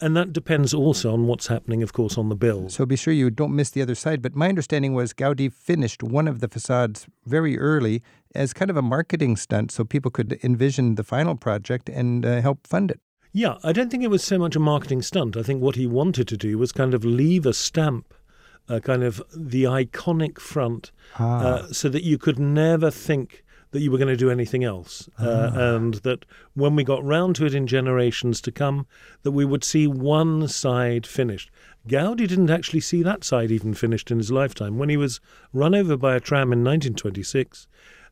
And 0.00 0.16
that 0.16 0.32
depends 0.32 0.72
also 0.72 1.12
on 1.12 1.26
what's 1.26 1.48
happening, 1.48 1.82
of 1.82 1.92
course, 1.92 2.16
on 2.16 2.30
the 2.30 2.36
bill. 2.36 2.70
So 2.70 2.86
be 2.86 2.96
sure 2.96 3.12
you 3.12 3.30
don't 3.30 3.54
miss 3.54 3.70
the 3.70 3.82
other 3.82 3.94
side. 3.94 4.22
But 4.22 4.34
my 4.34 4.48
understanding 4.48 4.94
was 4.94 5.12
Gaudi 5.12 5.52
finished 5.52 6.02
one 6.02 6.26
of 6.26 6.40
the 6.40 6.48
facades 6.48 7.06
very 7.26 7.58
early 7.58 8.02
as 8.34 8.52
kind 8.52 8.70
of 8.70 8.76
a 8.76 8.82
marketing 8.82 9.36
stunt 9.36 9.70
so 9.70 9.84
people 9.84 10.10
could 10.10 10.38
envision 10.42 10.94
the 10.94 11.04
final 11.04 11.34
project 11.36 11.88
and 11.88 12.24
uh, 12.24 12.40
help 12.40 12.66
fund 12.66 12.90
it. 12.90 13.00
Yeah, 13.32 13.56
I 13.62 13.72
don't 13.72 13.90
think 13.90 14.02
it 14.02 14.10
was 14.10 14.24
so 14.24 14.38
much 14.38 14.56
a 14.56 14.60
marketing 14.60 15.02
stunt. 15.02 15.36
I 15.36 15.42
think 15.42 15.62
what 15.62 15.76
he 15.76 15.86
wanted 15.86 16.26
to 16.28 16.36
do 16.36 16.58
was 16.58 16.72
kind 16.72 16.94
of 16.94 17.04
leave 17.04 17.46
a 17.46 17.52
stamp, 17.52 18.12
uh, 18.68 18.80
kind 18.80 19.04
of 19.04 19.22
the 19.36 19.64
iconic 19.64 20.40
front, 20.40 20.90
ah. 21.18 21.40
uh, 21.40 21.72
so 21.72 21.88
that 21.90 22.02
you 22.02 22.18
could 22.18 22.38
never 22.38 22.90
think 22.90 23.44
that 23.72 23.80
you 23.80 23.90
were 23.90 23.98
going 23.98 24.08
to 24.08 24.16
do 24.16 24.30
anything 24.30 24.64
else. 24.64 25.08
Uh, 25.18 25.50
and 25.54 25.94
that 25.94 26.24
when 26.54 26.74
we 26.74 26.84
got 26.84 27.04
round 27.04 27.36
to 27.36 27.46
it 27.46 27.54
in 27.54 27.66
generations 27.66 28.40
to 28.40 28.52
come, 28.52 28.86
that 29.22 29.30
we 29.32 29.44
would 29.44 29.64
see 29.64 29.86
one 29.86 30.48
side 30.48 31.06
finished. 31.06 31.50
Gaudi 31.88 32.28
didn't 32.28 32.50
actually 32.50 32.80
see 32.80 33.02
that 33.02 33.24
side 33.24 33.50
even 33.50 33.74
finished 33.74 34.10
in 34.10 34.18
his 34.18 34.30
lifetime. 34.30 34.78
When 34.78 34.88
he 34.88 34.96
was 34.96 35.20
run 35.52 35.74
over 35.74 35.96
by 35.96 36.16
a 36.16 36.20
tram 36.20 36.52
in 36.52 36.64
1926, 36.64 37.68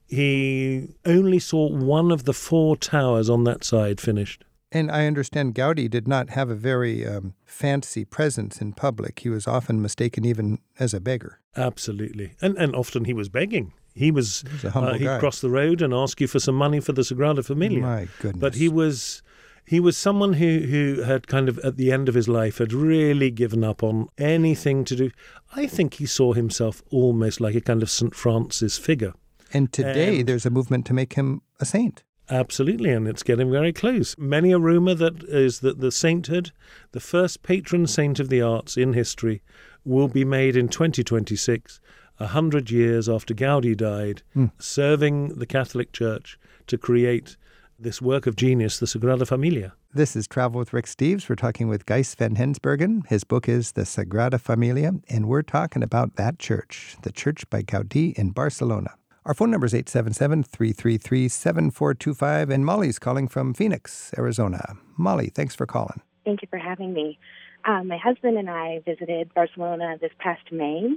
he 0.06 0.94
only 1.04 1.38
saw 1.38 1.68
one 1.68 2.10
of 2.10 2.24
the 2.24 2.32
four 2.32 2.76
towers 2.76 3.28
on 3.28 3.44
that 3.44 3.62
side 3.62 4.00
finished. 4.00 4.44
And 4.70 4.90
I 4.90 5.06
understand 5.06 5.54
Gaudi 5.54 5.88
did 5.88 6.06
not 6.06 6.30
have 6.30 6.50
a 6.50 6.54
very 6.54 7.06
um, 7.06 7.34
fancy 7.44 8.04
presence 8.04 8.60
in 8.60 8.74
public. 8.74 9.20
He 9.20 9.30
was 9.30 9.46
often 9.46 9.80
mistaken 9.80 10.24
even 10.26 10.58
as 10.78 10.92
a 10.92 11.00
beggar. 11.00 11.40
Absolutely. 11.56 12.34
And, 12.40 12.56
and 12.58 12.74
often 12.74 13.06
he 13.06 13.14
was 13.14 13.28
begging. 13.28 13.72
He 13.98 14.10
was, 14.10 14.44
humble 14.62 14.90
uh, 14.90 14.94
he'd 14.94 15.04
guy. 15.04 15.18
cross 15.18 15.40
the 15.40 15.50
road 15.50 15.82
and 15.82 15.92
ask 15.92 16.20
you 16.20 16.26
for 16.26 16.38
some 16.38 16.54
money 16.54 16.80
for 16.80 16.92
the 16.92 17.02
Sagrada 17.02 17.44
Familia. 17.44 17.80
My 17.80 18.08
goodness. 18.20 18.40
But 18.40 18.54
he 18.54 18.68
was 18.68 19.22
he 19.64 19.80
was 19.80 19.98
someone 19.98 20.34
who, 20.34 20.60
who 20.60 21.02
had 21.02 21.26
kind 21.26 21.46
of 21.48 21.58
at 21.58 21.76
the 21.76 21.92
end 21.92 22.08
of 22.08 22.14
his 22.14 22.26
life 22.26 22.56
had 22.56 22.72
really 22.72 23.30
given 23.30 23.62
up 23.62 23.82
on 23.82 24.08
anything 24.16 24.82
to 24.86 24.96
do. 24.96 25.10
I 25.54 25.66
think 25.66 25.94
he 25.94 26.06
saw 26.06 26.32
himself 26.32 26.82
almost 26.90 27.38
like 27.38 27.54
a 27.54 27.60
kind 27.60 27.82
of 27.82 27.90
St. 27.90 28.14
Francis 28.14 28.78
figure. 28.78 29.12
And 29.52 29.70
today 29.70 30.20
and- 30.20 30.28
there's 30.28 30.46
a 30.46 30.50
movement 30.50 30.86
to 30.86 30.94
make 30.94 31.14
him 31.14 31.42
a 31.60 31.66
saint. 31.66 32.02
Absolutely, 32.30 32.90
and 32.90 33.08
it's 33.08 33.22
getting 33.22 33.50
very 33.50 33.72
close. 33.72 34.14
Many 34.18 34.52
a 34.52 34.58
rumour 34.58 34.94
that 34.94 35.24
is 35.24 35.60
that 35.60 35.80
the 35.80 35.90
sainthood, 35.90 36.52
the 36.92 37.00
first 37.00 37.42
patron 37.42 37.86
saint 37.86 38.20
of 38.20 38.28
the 38.28 38.42
arts 38.42 38.76
in 38.76 38.92
history, 38.92 39.40
will 39.84 40.08
be 40.08 40.24
made 40.26 40.54
in 40.54 40.68
2026, 40.68 41.80
a 42.20 42.26
hundred 42.28 42.70
years 42.70 43.08
after 43.08 43.34
Gaudi 43.34 43.76
died, 43.76 44.22
serving 44.58 45.38
the 45.38 45.46
Catholic 45.46 45.92
Church 45.92 46.38
to 46.66 46.76
create 46.76 47.36
this 47.78 48.02
work 48.02 48.26
of 48.26 48.34
genius, 48.34 48.78
the 48.78 48.86
Sagrada 48.86 49.26
Familia. 49.26 49.74
This 49.94 50.16
is 50.16 50.26
Travel 50.26 50.58
with 50.58 50.72
Rick 50.72 50.86
Steves. 50.86 51.28
We're 51.28 51.36
talking 51.36 51.68
with 51.68 51.86
Gijs 51.86 52.16
van 52.16 52.34
Hensbergen. 52.34 53.06
His 53.06 53.24
book 53.24 53.48
is 53.48 53.72
The 53.72 53.82
Sagrada 53.82 54.40
Familia, 54.40 54.92
and 55.08 55.28
we're 55.28 55.42
talking 55.42 55.82
about 55.82 56.16
that 56.16 56.38
church, 56.38 56.96
the 57.02 57.12
church 57.12 57.48
by 57.48 57.62
Gaudi 57.62 58.12
in 58.18 58.30
Barcelona. 58.30 58.94
Our 59.24 59.34
phone 59.34 59.50
number 59.50 59.66
is 59.66 59.74
877 59.74 60.42
333 60.44 61.28
7425, 61.28 62.50
and 62.50 62.66
Molly's 62.66 62.98
calling 62.98 63.28
from 63.28 63.54
Phoenix, 63.54 64.12
Arizona. 64.18 64.76
Molly, 64.96 65.28
thanks 65.28 65.54
for 65.54 65.66
calling. 65.66 66.02
Thank 66.24 66.42
you 66.42 66.48
for 66.50 66.58
having 66.58 66.92
me. 66.92 67.18
Um, 67.64 67.88
my 67.88 67.98
husband 67.98 68.38
and 68.38 68.48
I 68.48 68.80
visited 68.86 69.32
Barcelona 69.34 69.96
this 70.00 70.12
past 70.18 70.52
May, 70.52 70.96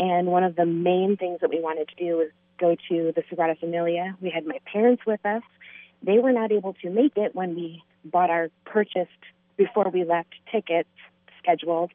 and 0.00 0.28
one 0.28 0.42
of 0.42 0.56
the 0.56 0.64
main 0.64 1.18
things 1.18 1.40
that 1.42 1.50
we 1.50 1.60
wanted 1.60 1.88
to 1.88 1.94
do 1.94 2.16
was 2.16 2.28
go 2.58 2.74
to 2.88 3.12
the 3.14 3.22
Sagrada 3.30 3.58
Familia. 3.60 4.16
We 4.20 4.30
had 4.30 4.46
my 4.46 4.58
parents 4.64 5.02
with 5.06 5.24
us. 5.24 5.42
They 6.02 6.18
were 6.18 6.32
not 6.32 6.50
able 6.50 6.74
to 6.82 6.90
make 6.90 7.16
it 7.16 7.34
when 7.34 7.54
we 7.54 7.82
bought 8.04 8.30
our 8.30 8.48
purchased 8.64 9.10
before 9.58 9.90
we 9.92 10.04
left 10.04 10.34
tickets 10.50 10.88
scheduled, 11.38 11.90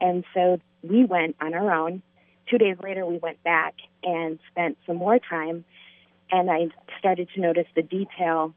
and 0.00 0.24
so 0.32 0.58
we 0.82 1.04
went 1.04 1.36
on 1.40 1.52
our 1.52 1.70
own. 1.70 2.02
Two 2.48 2.56
days 2.56 2.76
later, 2.82 3.04
we 3.04 3.18
went 3.18 3.42
back 3.44 3.74
and 4.02 4.38
spent 4.50 4.78
some 4.86 4.96
more 4.96 5.18
time, 5.18 5.64
and 6.32 6.50
I 6.50 6.68
started 6.98 7.28
to 7.34 7.40
notice 7.40 7.66
the 7.76 7.82
detail 7.82 8.54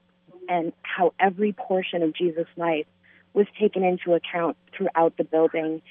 and 0.47 0.71
how 0.81 1.13
every 1.19 1.51
portion 1.51 2.03
of 2.03 2.13
Jesus' 2.13 2.47
life 2.55 2.85
was 3.33 3.47
taken 3.59 3.83
into 3.83 4.13
account 4.13 4.55
throughout 4.75 5.17
the 5.17 5.23
building. 5.25 5.81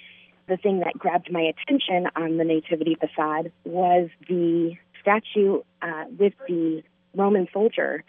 The 0.48 0.56
thing 0.56 0.80
that 0.80 0.98
grabbed 0.98 1.30
my 1.32 1.40
attention 1.42 2.08
on 2.16 2.36
the 2.36 2.44
Nativity 2.44 2.96
facade 2.96 3.52
was 3.64 4.10
the 4.28 4.72
statue 5.00 5.62
uh, 5.80 6.04
with 6.18 6.34
the 6.48 6.82
Roman 7.14 7.46
soldier 7.52 8.04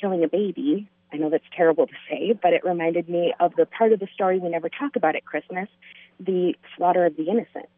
killing 0.00 0.22
a 0.24 0.28
baby. 0.28 0.88
I 1.12 1.16
know 1.16 1.28
that's 1.28 1.44
terrible 1.54 1.86
to 1.86 1.92
say, 2.08 2.38
but 2.40 2.52
it 2.52 2.64
reminded 2.64 3.08
me 3.08 3.34
of 3.40 3.52
the 3.56 3.66
part 3.66 3.92
of 3.92 4.00
the 4.00 4.08
story 4.14 4.38
we 4.38 4.48
never 4.48 4.68
talk 4.68 4.96
about 4.96 5.16
at 5.16 5.24
Christmas 5.24 5.68
the 6.18 6.54
slaughter 6.76 7.04
of 7.04 7.16
the 7.16 7.24
innocents. 7.24 7.68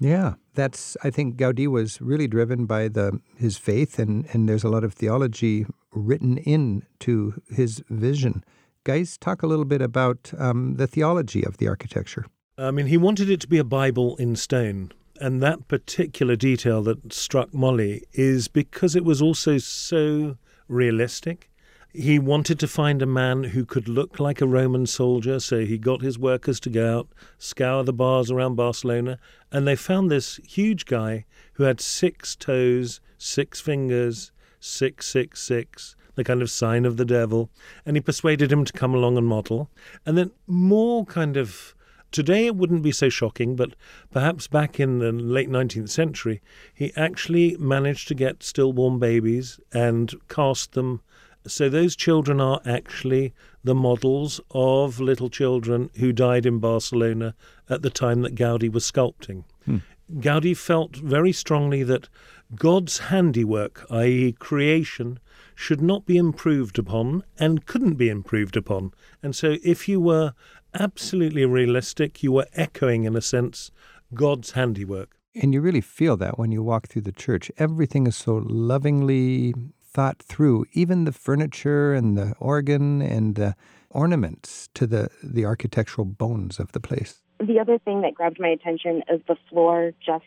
Yeah, 0.00 0.34
that's. 0.54 0.96
I 1.04 1.10
think 1.10 1.36
Gaudi 1.36 1.68
was 1.68 2.00
really 2.00 2.26
driven 2.26 2.66
by 2.66 2.88
the 2.88 3.20
his 3.36 3.56
faith, 3.56 4.00
and 4.00 4.26
and 4.32 4.48
there's 4.48 4.64
a 4.64 4.68
lot 4.68 4.82
of 4.82 4.94
theology 4.94 5.64
written 5.92 6.38
in 6.38 6.82
to 7.00 7.40
his 7.48 7.84
vision. 7.88 8.42
Guys, 8.84 9.16
talk 9.16 9.44
a 9.44 9.46
little 9.46 9.64
bit 9.64 9.80
about 9.80 10.32
um, 10.38 10.74
the 10.74 10.88
theology 10.88 11.44
of 11.44 11.58
the 11.58 11.68
architecture. 11.68 12.26
I 12.62 12.70
mean, 12.70 12.86
he 12.86 12.96
wanted 12.96 13.28
it 13.28 13.40
to 13.40 13.48
be 13.48 13.58
a 13.58 13.64
Bible 13.64 14.16
in 14.16 14.36
stone. 14.36 14.92
And 15.20 15.42
that 15.42 15.66
particular 15.66 16.36
detail 16.36 16.80
that 16.82 17.12
struck 17.12 17.52
Molly 17.52 18.04
is 18.12 18.46
because 18.46 18.94
it 18.94 19.04
was 19.04 19.20
also 19.20 19.58
so 19.58 20.36
realistic. 20.68 21.50
He 21.92 22.18
wanted 22.20 22.60
to 22.60 22.68
find 22.68 23.02
a 23.02 23.06
man 23.06 23.42
who 23.44 23.64
could 23.64 23.88
look 23.88 24.20
like 24.20 24.40
a 24.40 24.46
Roman 24.46 24.86
soldier, 24.86 25.40
so 25.40 25.64
he 25.64 25.76
got 25.76 26.02
his 26.02 26.18
workers 26.18 26.60
to 26.60 26.70
go 26.70 26.98
out, 26.98 27.08
scour 27.36 27.82
the 27.82 27.92
bars 27.92 28.30
around 28.30 28.54
Barcelona, 28.54 29.18
and 29.50 29.66
they 29.66 29.76
found 29.76 30.10
this 30.10 30.36
huge 30.46 30.86
guy 30.86 31.24
who 31.54 31.64
had 31.64 31.80
six 31.80 32.36
toes, 32.36 33.00
six 33.18 33.60
fingers, 33.60 34.30
six, 34.60 35.06
six, 35.06 35.42
six, 35.42 35.96
the 36.14 36.24
kind 36.24 36.40
of 36.40 36.50
sign 36.50 36.86
of 36.86 36.96
the 36.96 37.04
devil, 37.04 37.50
and 37.84 37.96
he 37.96 38.00
persuaded 38.00 38.52
him 38.52 38.64
to 38.64 38.72
come 38.72 38.94
along 38.94 39.18
and 39.18 39.26
model. 39.26 39.68
And 40.06 40.16
then 40.16 40.30
more 40.46 41.04
kind 41.04 41.36
of 41.36 41.74
Today 42.12 42.44
it 42.46 42.56
wouldn't 42.56 42.82
be 42.82 42.92
so 42.92 43.08
shocking, 43.08 43.56
but 43.56 43.74
perhaps 44.10 44.46
back 44.46 44.78
in 44.78 44.98
the 44.98 45.12
late 45.12 45.48
19th 45.48 45.88
century, 45.88 46.42
he 46.74 46.92
actually 46.94 47.56
managed 47.58 48.06
to 48.08 48.14
get 48.14 48.42
stillborn 48.42 48.98
babies 48.98 49.58
and 49.72 50.14
cast 50.28 50.72
them. 50.72 51.00
So 51.46 51.68
those 51.70 51.96
children 51.96 52.40
are 52.40 52.60
actually 52.66 53.32
the 53.64 53.74
models 53.74 54.40
of 54.50 55.00
little 55.00 55.30
children 55.30 55.90
who 55.96 56.12
died 56.12 56.44
in 56.44 56.58
Barcelona 56.58 57.34
at 57.68 57.80
the 57.80 57.90
time 57.90 58.20
that 58.22 58.34
Gaudi 58.34 58.70
was 58.70 58.84
sculpting. 58.84 59.44
Hmm. 59.64 59.78
Gaudi 60.18 60.54
felt 60.54 60.96
very 60.96 61.32
strongly 61.32 61.82
that 61.84 62.10
God's 62.54 62.98
handiwork, 62.98 63.86
i.e., 63.90 64.32
creation, 64.32 65.18
should 65.54 65.80
not 65.80 66.04
be 66.04 66.18
improved 66.18 66.78
upon 66.78 67.24
and 67.38 67.64
couldn't 67.64 67.94
be 67.94 68.10
improved 68.10 68.56
upon. 68.56 68.92
And 69.22 69.34
so, 69.34 69.56
if 69.62 69.88
you 69.88 70.00
were 70.00 70.34
absolutely 70.78 71.44
realistic, 71.44 72.22
you 72.22 72.32
were 72.32 72.46
echoing, 72.54 73.04
in 73.04 73.16
a 73.16 73.20
sense, 73.20 73.70
God's 74.14 74.52
handiwork. 74.52 75.16
And 75.34 75.54
you 75.54 75.60
really 75.60 75.80
feel 75.80 76.16
that 76.18 76.38
when 76.38 76.52
you 76.52 76.62
walk 76.62 76.88
through 76.88 77.02
the 77.02 77.12
church. 77.12 77.50
Everything 77.56 78.06
is 78.06 78.16
so 78.16 78.42
lovingly 78.44 79.54
thought 79.82 80.22
through, 80.22 80.66
even 80.72 81.04
the 81.04 81.12
furniture 81.12 81.92
and 81.92 82.16
the 82.16 82.34
organ 82.38 83.02
and 83.02 83.34
the 83.34 83.54
ornaments 83.90 84.68
to 84.74 84.86
the, 84.86 85.08
the 85.22 85.44
architectural 85.44 86.04
bones 86.04 86.58
of 86.58 86.72
the 86.72 86.80
place. 86.80 87.22
The 87.38 87.58
other 87.58 87.78
thing 87.78 88.02
that 88.02 88.14
grabbed 88.14 88.40
my 88.40 88.48
attention 88.48 89.02
is 89.10 89.20
the 89.28 89.36
floor 89.50 89.92
just 90.04 90.24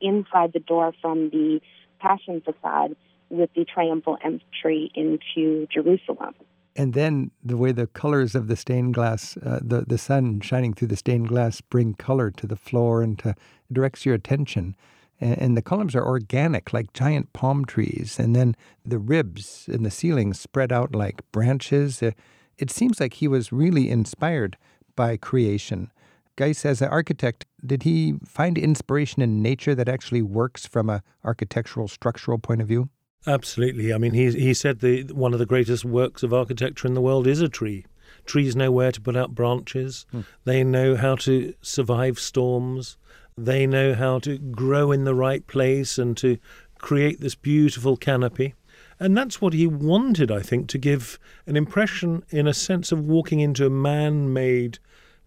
inside 0.00 0.52
the 0.52 0.60
door 0.60 0.92
from 1.00 1.30
the 1.30 1.60
Passion 2.00 2.40
facade 2.40 2.94
with 3.28 3.50
the 3.54 3.64
triumphal 3.64 4.18
entry 4.24 4.90
into 4.94 5.66
Jerusalem. 5.72 6.34
And 6.78 6.94
then 6.94 7.32
the 7.44 7.56
way 7.56 7.72
the 7.72 7.88
colors 7.88 8.36
of 8.36 8.46
the 8.46 8.54
stained 8.54 8.94
glass, 8.94 9.36
uh, 9.38 9.58
the, 9.60 9.80
the 9.84 9.98
sun 9.98 10.40
shining 10.40 10.72
through 10.72 10.88
the 10.88 10.96
stained 10.96 11.26
glass, 11.26 11.60
bring 11.60 11.94
color 11.94 12.30
to 12.30 12.46
the 12.46 12.54
floor 12.54 13.02
and 13.02 13.18
to, 13.18 13.34
directs 13.72 14.06
your 14.06 14.14
attention. 14.14 14.76
And, 15.20 15.38
and 15.38 15.56
the 15.56 15.62
columns 15.62 15.96
are 15.96 16.06
organic, 16.06 16.72
like 16.72 16.92
giant 16.92 17.32
palm 17.32 17.64
trees. 17.64 18.20
And 18.20 18.36
then 18.36 18.54
the 18.86 19.00
ribs 19.00 19.68
in 19.68 19.82
the 19.82 19.90
ceiling 19.90 20.32
spread 20.34 20.70
out 20.70 20.94
like 20.94 21.20
branches. 21.32 22.00
Uh, 22.00 22.12
it 22.58 22.70
seems 22.70 23.00
like 23.00 23.14
he 23.14 23.26
was 23.26 23.50
really 23.50 23.90
inspired 23.90 24.56
by 24.94 25.16
creation. 25.16 25.90
Gijs, 26.36 26.64
as 26.64 26.80
an 26.80 26.90
architect, 26.90 27.44
did 27.66 27.82
he 27.82 28.14
find 28.24 28.56
inspiration 28.56 29.20
in 29.20 29.42
nature 29.42 29.74
that 29.74 29.88
actually 29.88 30.22
works 30.22 30.64
from 30.64 30.88
a 30.88 31.02
architectural, 31.24 31.88
structural 31.88 32.38
point 32.38 32.62
of 32.62 32.68
view? 32.68 32.88
Absolutely. 33.28 33.92
I 33.92 33.98
mean, 33.98 34.14
he 34.14 34.30
he 34.32 34.54
said 34.54 34.80
the 34.80 35.02
one 35.12 35.34
of 35.34 35.38
the 35.38 35.46
greatest 35.46 35.84
works 35.84 36.22
of 36.22 36.32
architecture 36.32 36.88
in 36.88 36.94
the 36.94 37.02
world 37.02 37.26
is 37.26 37.42
a 37.42 37.48
tree. 37.48 37.84
Trees 38.24 38.56
know 38.56 38.72
where 38.72 38.90
to 38.90 39.00
put 39.00 39.16
out 39.16 39.34
branches. 39.34 40.06
Hmm. 40.10 40.20
They 40.44 40.64
know 40.64 40.96
how 40.96 41.16
to 41.16 41.54
survive 41.60 42.18
storms. 42.18 42.96
They 43.36 43.66
know 43.66 43.94
how 43.94 44.18
to 44.20 44.38
grow 44.38 44.92
in 44.92 45.04
the 45.04 45.14
right 45.14 45.46
place 45.46 45.98
and 45.98 46.16
to 46.16 46.38
create 46.78 47.20
this 47.20 47.34
beautiful 47.34 47.98
canopy. 47.98 48.54
And 48.98 49.16
that's 49.16 49.40
what 49.40 49.52
he 49.52 49.66
wanted, 49.66 50.30
I 50.30 50.40
think, 50.40 50.68
to 50.68 50.78
give 50.78 51.18
an 51.46 51.56
impression, 51.56 52.24
in 52.30 52.48
a 52.48 52.54
sense, 52.54 52.90
of 52.92 53.06
walking 53.06 53.40
into 53.40 53.66
a 53.66 53.70
man 53.70 54.32
made 54.32 54.78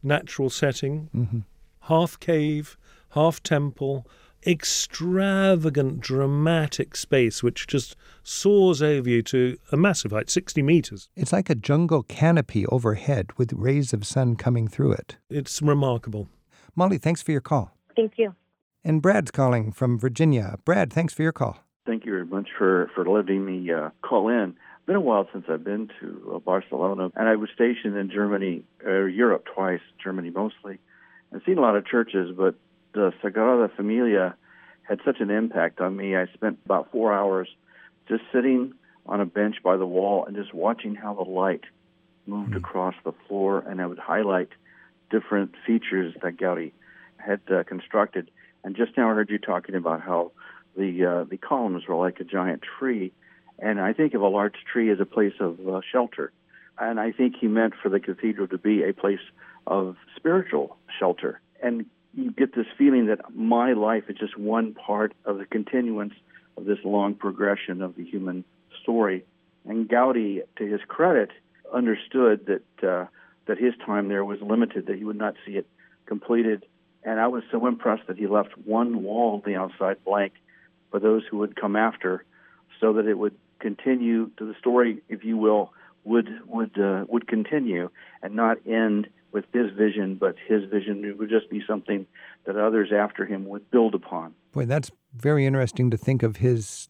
natural 0.03 0.49
setting, 0.49 1.09
mm-hmm. 1.15 1.39
half 1.81 2.19
cave, 2.19 2.77
half 3.11 3.41
temple, 3.43 4.07
extravagant, 4.45 5.99
dramatic 5.99 6.95
space 6.95 7.43
which 7.43 7.67
just 7.67 7.95
soars 8.23 8.81
over 8.81 9.09
you 9.09 9.21
to 9.23 9.57
a 9.71 9.77
massive 9.77 10.11
height, 10.11 10.29
60 10.29 10.61
meters. 10.61 11.09
It's 11.15 11.33
like 11.33 11.49
a 11.49 11.55
jungle 11.55 12.03
canopy 12.03 12.65
overhead 12.67 13.31
with 13.37 13.53
rays 13.53 13.93
of 13.93 14.05
sun 14.05 14.35
coming 14.35 14.67
through 14.67 14.93
it. 14.93 15.17
It's 15.29 15.61
remarkable. 15.61 16.27
Molly, 16.75 16.97
thanks 16.97 17.21
for 17.21 17.31
your 17.31 17.41
call. 17.41 17.75
Thank 17.95 18.13
you. 18.17 18.35
And 18.83 19.01
Brad's 19.01 19.31
calling 19.31 19.71
from 19.71 19.99
Virginia. 19.99 20.57
Brad, 20.65 20.91
thanks 20.91 21.13
for 21.13 21.21
your 21.21 21.31
call. 21.31 21.59
Thank 21.85 22.05
you 22.05 22.11
very 22.11 22.25
much 22.25 22.49
for, 22.57 22.89
for 22.95 23.07
letting 23.07 23.45
me 23.45 23.71
uh, 23.71 23.89
call 24.01 24.29
in. 24.29 24.55
It's 24.77 24.85
been 24.87 24.95
a 24.95 25.01
while 25.01 25.27
since 25.31 25.45
I've 25.49 25.63
been 25.63 25.89
to 25.99 26.33
uh, 26.35 26.39
Barcelona, 26.39 27.11
and 27.15 27.27
I 27.27 27.35
was 27.35 27.49
stationed 27.53 27.95
in 27.95 28.09
Germany, 28.09 28.63
or 28.83 29.07
Europe 29.07 29.45
twice, 29.53 29.81
Germany 30.03 30.31
mostly. 30.31 30.79
I've 31.33 31.41
seen 31.45 31.57
a 31.57 31.61
lot 31.61 31.75
of 31.75 31.85
churches, 31.85 32.31
but 32.35 32.55
the 32.93 33.13
Sagrada 33.23 33.73
Familia 33.75 34.35
had 34.83 34.99
such 35.05 35.19
an 35.19 35.29
impact 35.29 35.79
on 35.79 35.95
me. 35.95 36.15
I 36.15 36.27
spent 36.33 36.59
about 36.65 36.91
four 36.91 37.13
hours 37.13 37.47
just 38.07 38.23
sitting 38.33 38.73
on 39.05 39.21
a 39.21 39.25
bench 39.25 39.57
by 39.63 39.77
the 39.77 39.85
wall 39.85 40.25
and 40.25 40.35
just 40.35 40.53
watching 40.53 40.95
how 40.95 41.13
the 41.13 41.29
light 41.29 41.63
moved 42.25 42.53
mm. 42.53 42.57
across 42.57 42.95
the 43.03 43.13
floor, 43.27 43.63
and 43.67 43.81
I 43.81 43.85
would 43.85 43.99
highlight 43.99 44.49
different 45.09 45.53
features 45.65 46.13
that 46.21 46.37
Gaudi 46.37 46.71
had 47.17 47.41
uh, 47.51 47.63
constructed. 47.63 48.31
And 48.63 48.75
just 48.75 48.95
now 48.97 49.09
I 49.09 49.13
heard 49.13 49.29
you 49.29 49.39
talking 49.39 49.75
about 49.75 50.01
how 50.01 50.31
the 50.77 51.05
uh, 51.05 51.23
the 51.25 51.37
columns 51.37 51.87
were 51.87 51.95
like 51.95 52.19
a 52.19 52.23
giant 52.23 52.61
tree, 52.79 53.11
and 53.59 53.79
I 53.79 53.93
think 53.93 54.13
of 54.13 54.21
a 54.21 54.27
large 54.27 54.55
tree 54.71 54.89
as 54.91 54.99
a 54.99 55.05
place 55.05 55.33
of 55.39 55.59
uh, 55.67 55.81
shelter, 55.91 56.31
and 56.79 56.99
I 56.99 57.11
think 57.11 57.35
he 57.39 57.47
meant 57.47 57.73
for 57.81 57.89
the 57.89 57.99
cathedral 57.99 58.47
to 58.47 58.57
be 58.57 58.83
a 58.83 58.93
place 58.93 59.19
of 59.67 59.97
spiritual 60.15 60.77
shelter. 60.99 61.41
And 61.61 61.85
you 62.13 62.31
get 62.31 62.55
this 62.55 62.65
feeling 62.77 63.07
that 63.07 63.33
my 63.33 63.73
life 63.73 64.03
is 64.09 64.17
just 64.17 64.37
one 64.37 64.73
part 64.73 65.13
of 65.25 65.37
the 65.37 65.45
continuance 65.45 66.13
of 66.57 66.65
this 66.65 66.79
long 66.83 67.15
progression 67.15 67.81
of 67.81 67.95
the 67.95 68.03
human 68.03 68.43
story. 68.81 69.23
And 69.65 69.87
Gaudi, 69.87 70.41
to 70.57 70.65
his 70.65 70.81
credit, 70.87 71.29
understood 71.73 72.47
that 72.47 72.87
uh, 72.87 73.05
that 73.45 73.57
his 73.57 73.73
time 73.85 74.07
there 74.07 74.25
was 74.25 74.39
limited, 74.41 74.87
that 74.87 74.97
he 74.97 75.03
would 75.03 75.17
not 75.17 75.35
see 75.45 75.53
it 75.53 75.67
completed. 76.05 76.65
And 77.03 77.19
I 77.19 77.27
was 77.27 77.43
so 77.51 77.65
impressed 77.65 78.07
that 78.07 78.17
he 78.17 78.27
left 78.27 78.57
one 78.57 79.03
wall 79.03 79.35
on 79.35 79.41
the 79.45 79.57
outside 79.57 80.03
blank 80.03 80.33
for 80.91 80.99
those 80.99 81.23
who 81.29 81.37
would 81.37 81.55
come 81.55 81.75
after, 81.75 82.23
so 82.79 82.93
that 82.93 83.07
it 83.07 83.17
would 83.17 83.35
continue 83.59 84.29
to 84.37 84.45
the 84.45 84.55
story, 84.59 85.01
if 85.09 85.23
you 85.23 85.37
will, 85.37 85.73
would 86.03 86.29
would 86.47 86.77
uh, 86.79 87.05
would 87.07 87.27
continue 87.27 87.89
and 88.21 88.35
not 88.35 88.57
end 88.65 89.07
with 89.31 89.45
his 89.53 89.71
vision, 89.71 90.15
but 90.15 90.35
his 90.47 90.63
vision 90.65 91.15
would 91.17 91.29
just 91.29 91.49
be 91.49 91.63
something 91.67 92.05
that 92.45 92.57
others 92.57 92.91
after 92.93 93.25
him 93.25 93.45
would 93.45 93.69
build 93.71 93.95
upon. 93.95 94.33
Boy, 94.51 94.65
that's 94.65 94.91
very 95.15 95.45
interesting 95.45 95.89
to 95.91 95.97
think 95.97 96.23
of 96.23 96.37
his 96.37 96.89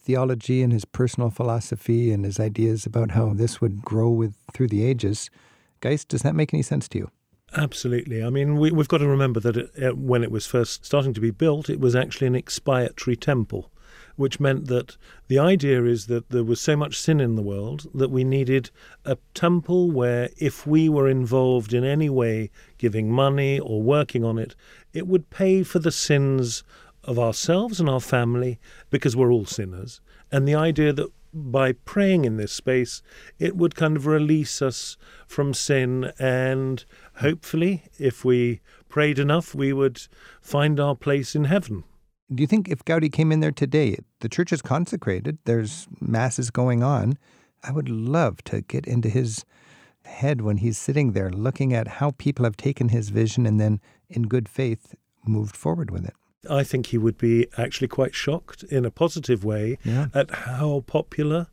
theology 0.00 0.62
and 0.62 0.72
his 0.72 0.84
personal 0.84 1.30
philosophy 1.30 2.12
and 2.12 2.24
his 2.24 2.40
ideas 2.40 2.86
about 2.86 3.12
how 3.12 3.32
this 3.34 3.60
would 3.60 3.82
grow 3.82 4.10
with 4.10 4.34
through 4.52 4.68
the 4.68 4.84
ages. 4.84 5.30
Gijs, 5.80 6.06
does 6.06 6.22
that 6.22 6.34
make 6.34 6.52
any 6.52 6.62
sense 6.62 6.88
to 6.88 6.98
you? 6.98 7.10
Absolutely. 7.54 8.24
I 8.24 8.30
mean, 8.30 8.56
we, 8.56 8.70
have 8.70 8.88
got 8.88 8.98
to 8.98 9.08
remember 9.08 9.38
that 9.40 9.56
it, 9.56 9.98
when 9.98 10.22
it 10.22 10.30
was 10.30 10.46
first 10.46 10.84
starting 10.84 11.12
to 11.14 11.20
be 11.20 11.30
built, 11.30 11.68
it 11.68 11.80
was 11.80 11.94
actually 11.94 12.26
an 12.26 12.34
expiatory 12.34 13.16
temple, 13.16 13.70
which 14.22 14.38
meant 14.38 14.68
that 14.68 14.96
the 15.26 15.38
idea 15.38 15.84
is 15.84 16.06
that 16.06 16.30
there 16.30 16.44
was 16.44 16.60
so 16.60 16.76
much 16.76 16.96
sin 16.96 17.20
in 17.20 17.34
the 17.34 17.42
world 17.42 17.88
that 17.92 18.10
we 18.10 18.22
needed 18.22 18.70
a 19.04 19.18
temple 19.34 19.90
where, 19.90 20.30
if 20.38 20.64
we 20.64 20.88
were 20.88 21.08
involved 21.08 21.74
in 21.74 21.82
any 21.82 22.08
way, 22.08 22.48
giving 22.78 23.10
money 23.10 23.58
or 23.58 23.82
working 23.82 24.24
on 24.24 24.38
it, 24.38 24.54
it 24.92 25.08
would 25.08 25.28
pay 25.28 25.64
for 25.64 25.80
the 25.80 25.90
sins 25.90 26.62
of 27.02 27.18
ourselves 27.18 27.80
and 27.80 27.88
our 27.90 28.00
family 28.00 28.60
because 28.90 29.16
we're 29.16 29.32
all 29.32 29.44
sinners. 29.44 30.00
And 30.30 30.46
the 30.46 30.54
idea 30.54 30.92
that 30.92 31.10
by 31.34 31.72
praying 31.72 32.24
in 32.24 32.36
this 32.36 32.52
space, 32.52 33.02
it 33.40 33.56
would 33.56 33.74
kind 33.74 33.96
of 33.96 34.06
release 34.06 34.62
us 34.62 34.96
from 35.26 35.52
sin. 35.52 36.12
And 36.18 36.84
hopefully, 37.16 37.84
if 37.98 38.24
we 38.24 38.60
prayed 38.88 39.18
enough, 39.18 39.52
we 39.52 39.72
would 39.72 40.00
find 40.40 40.78
our 40.78 40.94
place 40.94 41.34
in 41.34 41.44
heaven. 41.44 41.82
Do 42.34 42.42
you 42.42 42.46
think 42.46 42.68
if 42.68 42.84
Gaudi 42.84 43.12
came 43.12 43.30
in 43.30 43.40
there 43.40 43.52
today, 43.52 43.96
the 44.20 44.28
church 44.28 44.52
is 44.52 44.62
consecrated, 44.62 45.38
there's 45.44 45.86
masses 46.00 46.50
going 46.50 46.82
on, 46.82 47.18
I 47.62 47.72
would 47.72 47.88
love 47.88 48.42
to 48.44 48.62
get 48.62 48.86
into 48.86 49.08
his 49.08 49.44
head 50.04 50.40
when 50.40 50.58
he's 50.58 50.78
sitting 50.78 51.12
there 51.12 51.30
looking 51.30 51.74
at 51.74 51.88
how 51.88 52.12
people 52.12 52.44
have 52.44 52.56
taken 52.56 52.88
his 52.88 53.10
vision 53.10 53.46
and 53.46 53.60
then, 53.60 53.80
in 54.08 54.22
good 54.22 54.48
faith, 54.48 54.94
moved 55.24 55.56
forward 55.56 55.90
with 55.90 56.04
it. 56.04 56.14
I 56.50 56.64
think 56.64 56.86
he 56.86 56.98
would 56.98 57.18
be 57.18 57.46
actually 57.56 57.88
quite 57.88 58.14
shocked 58.14 58.64
in 58.64 58.84
a 58.84 58.90
positive 58.90 59.44
way 59.44 59.78
yeah. 59.84 60.06
at 60.12 60.30
how 60.30 60.82
popular 60.86 61.48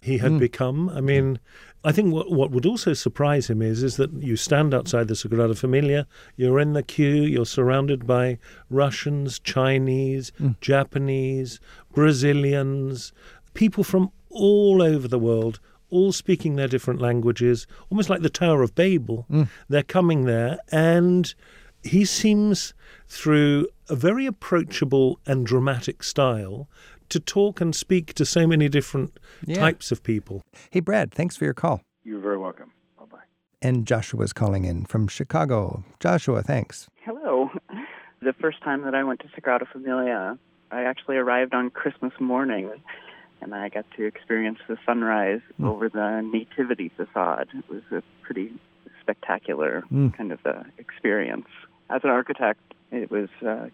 he 0.00 0.18
had 0.18 0.32
mm. 0.32 0.38
become. 0.38 0.88
I 0.88 1.02
mean, 1.02 1.40
I 1.82 1.92
think 1.92 2.12
what 2.12 2.30
what 2.30 2.50
would 2.50 2.66
also 2.66 2.92
surprise 2.92 3.48
him 3.48 3.62
is 3.62 3.82
is 3.82 3.96
that 3.96 4.12
you 4.12 4.36
stand 4.36 4.74
outside 4.74 5.08
the 5.08 5.14
Sagrada 5.14 5.56
Familia, 5.56 6.06
you're 6.36 6.60
in 6.60 6.74
the 6.74 6.82
queue, 6.82 7.22
you're 7.22 7.46
surrounded 7.46 8.06
by 8.06 8.38
Russians, 8.68 9.38
Chinese, 9.38 10.30
mm. 10.38 10.60
Japanese, 10.60 11.58
Brazilians, 11.94 13.12
people 13.54 13.82
from 13.82 14.10
all 14.28 14.82
over 14.82 15.08
the 15.08 15.18
world, 15.18 15.58
all 15.88 16.12
speaking 16.12 16.56
their 16.56 16.68
different 16.68 17.00
languages, 17.00 17.66
almost 17.90 18.10
like 18.10 18.22
the 18.22 18.30
Tower 18.30 18.62
of 18.62 18.74
Babel. 18.74 19.26
Mm. 19.30 19.48
They're 19.68 19.82
coming 19.82 20.24
there 20.24 20.58
and 20.70 21.34
he 21.82 22.04
seems 22.04 22.74
through 23.08 23.66
a 23.88 23.96
very 23.96 24.26
approachable 24.26 25.18
and 25.26 25.46
dramatic 25.46 26.02
style 26.02 26.68
to 27.10 27.20
talk 27.20 27.60
and 27.60 27.74
speak 27.74 28.14
to 28.14 28.24
so 28.24 28.46
many 28.46 28.68
different 28.68 29.18
yeah. 29.46 29.56
types 29.56 29.92
of 29.92 30.02
people. 30.02 30.42
Hey, 30.70 30.80
Brad, 30.80 31.12
thanks 31.12 31.36
for 31.36 31.44
your 31.44 31.54
call. 31.54 31.82
You're 32.02 32.20
very 32.20 32.38
welcome. 32.38 32.72
Bye 32.98 33.04
bye. 33.10 33.18
And 33.62 33.86
Joshua's 33.86 34.32
calling 34.32 34.64
in 34.64 34.86
from 34.86 35.08
Chicago. 35.08 35.84
Joshua, 36.00 36.42
thanks. 36.42 36.88
Hello. 37.04 37.50
The 38.22 38.34
first 38.34 38.62
time 38.62 38.82
that 38.82 38.94
I 38.94 39.02
went 39.02 39.20
to 39.20 39.28
Sagrada 39.28 39.66
Familia, 39.66 40.38
I 40.70 40.82
actually 40.82 41.16
arrived 41.16 41.54
on 41.54 41.70
Christmas 41.70 42.12
morning 42.20 42.70
and 43.40 43.54
I 43.54 43.68
got 43.70 43.86
to 43.96 44.04
experience 44.04 44.58
the 44.68 44.76
sunrise 44.84 45.40
mm. 45.58 45.66
over 45.66 45.88
the 45.88 46.20
Nativity 46.20 46.90
facade. 46.96 47.48
It 47.54 47.64
was 47.70 47.82
a 47.90 48.02
pretty 48.22 48.52
spectacular 49.00 49.84
mm. 49.90 50.14
kind 50.16 50.32
of 50.32 50.40
uh, 50.44 50.64
experience. 50.78 51.46
As 51.88 52.02
an 52.04 52.10
architect, 52.10 52.60
it 52.92 53.10
was 53.10 53.28
uh, 53.46 53.66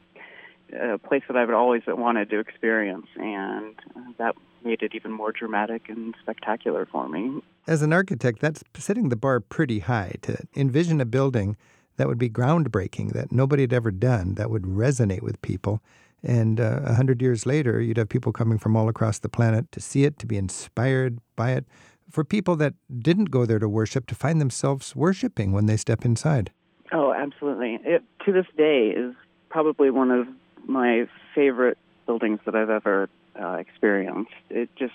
a 0.72 0.98
place 0.98 1.22
that 1.28 1.36
I've 1.36 1.50
always 1.50 1.82
wanted 1.86 2.30
to 2.30 2.38
experience, 2.38 3.06
and 3.16 3.74
that 4.18 4.34
made 4.64 4.82
it 4.82 4.94
even 4.94 5.12
more 5.12 5.32
dramatic 5.32 5.88
and 5.88 6.14
spectacular 6.20 6.86
for 6.86 7.08
me. 7.08 7.40
As 7.66 7.82
an 7.82 7.92
architect, 7.92 8.40
that's 8.40 8.62
setting 8.74 9.08
the 9.08 9.16
bar 9.16 9.40
pretty 9.40 9.80
high 9.80 10.14
to 10.22 10.38
envision 10.56 11.00
a 11.00 11.04
building 11.04 11.56
that 11.96 12.08
would 12.08 12.18
be 12.18 12.28
groundbreaking, 12.28 13.12
that 13.12 13.32
nobody 13.32 13.62
had 13.62 13.72
ever 13.72 13.90
done, 13.90 14.34
that 14.34 14.50
would 14.50 14.62
resonate 14.62 15.22
with 15.22 15.40
people. 15.40 15.80
And 16.22 16.60
uh, 16.60 16.80
a 16.84 16.90
uh, 16.90 16.94
hundred 16.94 17.22
years 17.22 17.46
later, 17.46 17.80
you'd 17.80 17.98
have 17.98 18.08
people 18.08 18.32
coming 18.32 18.58
from 18.58 18.76
all 18.76 18.88
across 18.88 19.18
the 19.18 19.28
planet 19.28 19.70
to 19.72 19.80
see 19.80 20.04
it, 20.04 20.18
to 20.18 20.26
be 20.26 20.36
inspired 20.36 21.20
by 21.36 21.52
it. 21.52 21.64
For 22.10 22.24
people 22.24 22.56
that 22.56 22.74
didn't 22.98 23.30
go 23.30 23.46
there 23.46 23.58
to 23.58 23.68
worship, 23.68 24.06
to 24.06 24.14
find 24.14 24.40
themselves 24.40 24.96
worshiping 24.96 25.52
when 25.52 25.66
they 25.66 25.76
step 25.76 26.04
inside. 26.04 26.50
Oh, 26.92 27.12
absolutely. 27.12 27.78
It 27.84 28.02
to 28.24 28.32
this 28.32 28.46
day 28.56 28.92
is 28.96 29.14
probably 29.50 29.90
one 29.90 30.10
of 30.10 30.26
my 30.66 31.08
favorite 31.34 31.78
buildings 32.06 32.40
that 32.46 32.54
I've 32.54 32.70
ever 32.70 33.08
uh, 33.40 33.54
experienced. 33.54 34.32
It 34.50 34.70
just 34.76 34.94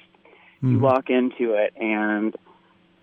mm. 0.63 0.71
you 0.71 0.77
hmm. 0.77 0.81
walk 0.81 1.09
into 1.09 1.53
it 1.53 1.73
and 1.77 2.35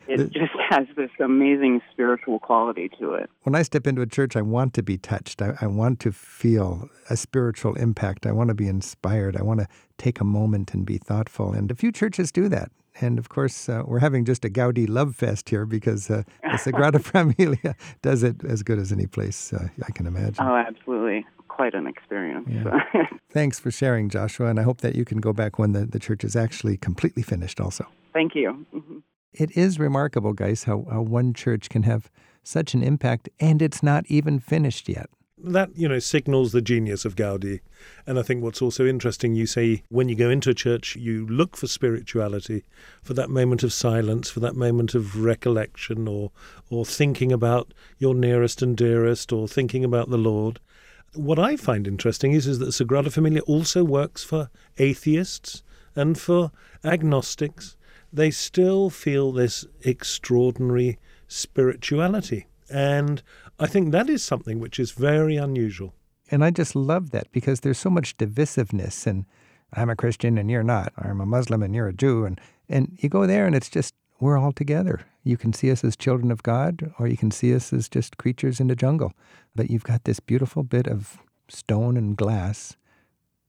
it 0.09 0.33
just 0.33 0.52
has 0.70 0.87
this 0.96 1.11
amazing 1.20 1.83
spiritual 1.92 2.38
quality 2.38 2.90
to 2.98 3.14
it. 3.14 3.31
When 3.42 3.54
I 3.54 3.62
step 3.62 3.87
into 3.87 4.02
a 4.02 4.07
church, 4.07 4.37
I 4.37 4.42
want 4.42 4.74
to 4.74 4.83
be 4.83 4.96
touched. 4.96 5.42
I, 5.42 5.54
I, 5.61 5.66
want 5.66 6.00
to 6.00 6.12
feel 6.12 6.88
a 7.11 7.16
spiritual 7.16 7.74
impact. 7.74 8.26
I 8.26 8.33
want 8.33 8.48
to 8.48 8.54
be 8.54 8.68
inspired. 8.68 9.37
I 9.37 9.42
want 9.42 9.61
to 9.61 9.68
take 9.98 10.20
a 10.20 10.24
moment 10.24 10.74
and 10.74 10.87
be 10.87 10.98
thoughtful. 10.98 11.52
And 11.52 11.70
a 11.70 11.74
few 11.74 11.92
churches 11.92 12.33
do 12.33 12.48
that. 12.48 12.70
And 13.00 13.18
of 13.18 13.28
course, 13.28 13.68
uh, 13.68 13.83
we're 13.87 14.00
having 14.00 14.24
just 14.24 14.44
a 14.44 14.48
Gaudi 14.48 14.88
love 14.88 15.14
fest 15.14 15.48
here 15.48 15.66
because 15.66 16.11
uh, 16.11 16.24
the 16.42 16.59
Sagrada 16.59 17.00
Familia 17.04 17.76
does 18.02 18.24
it 18.24 18.44
as 18.44 18.64
good 18.64 18.78
as 18.78 18.90
any 18.90 19.07
place 19.07 19.52
uh, 19.52 19.68
I 19.87 19.92
can 19.92 20.07
imagine. 20.07 20.44
Oh, 20.44 20.57
absolutely. 20.57 20.98
Quite 21.70 21.81
an 21.81 21.87
experience. 21.87 22.48
Yeah. 22.50 23.07
Thanks 23.31 23.61
for 23.61 23.70
sharing, 23.70 24.09
Joshua. 24.09 24.46
And 24.46 24.59
I 24.59 24.62
hope 24.62 24.81
that 24.81 24.94
you 24.94 25.04
can 25.04 25.18
go 25.18 25.35
back 25.35 25.59
when 25.59 25.72
the, 25.72 25.85
the 25.85 25.98
church 25.98 26.24
is 26.24 26.35
actually 26.35 26.78
completely 26.78 27.22
finished, 27.22 27.61
also. 27.61 27.87
Thank 28.14 28.35
you. 28.35 28.66
Mm-hmm. 28.74 28.98
It 29.35 29.54
is 29.54 29.78
remarkable, 29.78 30.35
Gijs, 30.35 30.64
how, 30.64 30.87
how 30.90 31.02
one 31.02 31.35
church 31.35 31.68
can 31.68 31.83
have 31.83 32.11
such 32.42 32.72
an 32.72 32.83
impact 32.83 33.28
and 33.38 33.61
it's 33.61 33.83
not 33.83 34.07
even 34.09 34.40
finished 34.40 34.88
yet 34.88 35.11
that 35.42 35.70
you 35.76 35.88
know 35.88 35.98
signals 35.98 36.52
the 36.52 36.61
genius 36.61 37.04
of 37.04 37.14
Gaudi. 37.14 37.61
And 38.07 38.18
I 38.18 38.22
think 38.22 38.42
what's 38.42 38.62
also 38.62 38.87
interesting, 38.87 39.35
you 39.35 39.46
say 39.46 39.83
when 39.88 40.09
you 40.09 40.16
go 40.16 40.31
into 40.31 40.50
a 40.50 40.54
church, 40.54 40.96
you 40.96 41.26
look 41.26 41.57
for 41.57 41.66
spirituality, 41.66 42.64
for 43.02 43.14
that 43.14 43.31
moment 43.31 43.62
of 43.62 43.72
silence, 43.72 44.31
for 44.31 44.40
that 44.40 44.57
moment 44.57 44.94
of 44.94 45.22
recollection, 45.22 46.09
or 46.09 46.33
or 46.70 46.85
thinking 46.85 47.33
about 47.33 47.72
your 47.98 48.14
nearest 48.14 48.62
and 48.62 48.76
dearest, 48.76 49.33
or 49.33 49.46
thinking 49.46 49.85
about 49.85 50.11
the 50.11 50.18
Lord. 50.18 50.61
What 51.14 51.38
I 51.38 51.57
find 51.57 51.87
interesting 51.87 52.33
is 52.33 52.47
is 52.47 52.59
that 52.59 52.66
the 52.66 52.85
Sagrada 52.85 53.12
Familia 53.12 53.40
also 53.42 53.83
works 53.85 54.23
for 54.23 54.51
atheists 54.77 55.62
and 55.97 56.18
for 56.18 56.53
agnostics. 56.85 57.77
They 58.12 58.31
still 58.31 58.90
feel 58.90 59.33
this 59.33 59.66
extraordinary 59.83 60.99
spirituality. 61.27 62.47
And 62.71 63.23
I 63.59 63.66
think 63.66 63.92
that 63.92 64.11
is 64.11 64.23
something 64.23 64.61
which 64.61 64.79
is 64.79 64.92
very 64.92 65.37
unusual. 65.37 65.94
And 66.31 66.44
I 66.44 66.51
just 66.51 66.77
love 66.77 67.11
that 67.11 67.33
because 67.33 67.61
there's 67.61 67.79
so 67.79 67.90
much 67.90 68.16
divisiveness 68.16 69.07
and 69.07 69.25
I'm 69.73 69.90
a 69.90 69.97
Christian 69.97 70.38
and 70.38 70.51
you're 70.51 70.62
not. 70.62 70.92
I'm 70.97 71.21
a 71.21 71.27
Muslim 71.27 71.62
and 71.62 71.75
you're 71.75 71.88
a 71.88 71.92
Jew. 71.92 72.25
And, 72.25 72.40
and 72.68 72.99
you 73.01 73.09
go 73.09 73.27
there 73.27 73.47
and 73.47 73.55
it's 73.55 73.71
just, 73.71 73.94
we're 74.20 74.38
all 74.38 74.52
together. 74.52 75.00
You 75.22 75.37
can 75.37 75.52
see 75.52 75.70
us 75.70 75.85
as 75.85 75.96
children 75.96 76.31
of 76.31 76.42
God 76.42 76.92
or 76.98 77.07
you 77.07 77.16
can 77.16 77.31
see 77.31 77.54
us 77.54 77.72
as 77.72 77.88
just 77.88 78.16
creatures 78.16 78.61
in 78.61 78.68
the 78.68 78.76
jungle. 78.76 79.12
But 79.54 79.70
you've 79.70 79.85
got 79.85 80.04
this 80.04 80.20
beautiful 80.20 80.62
bit 80.62 80.87
of 80.87 81.18
stone 81.48 81.96
and 81.96 82.16
glass 82.16 82.76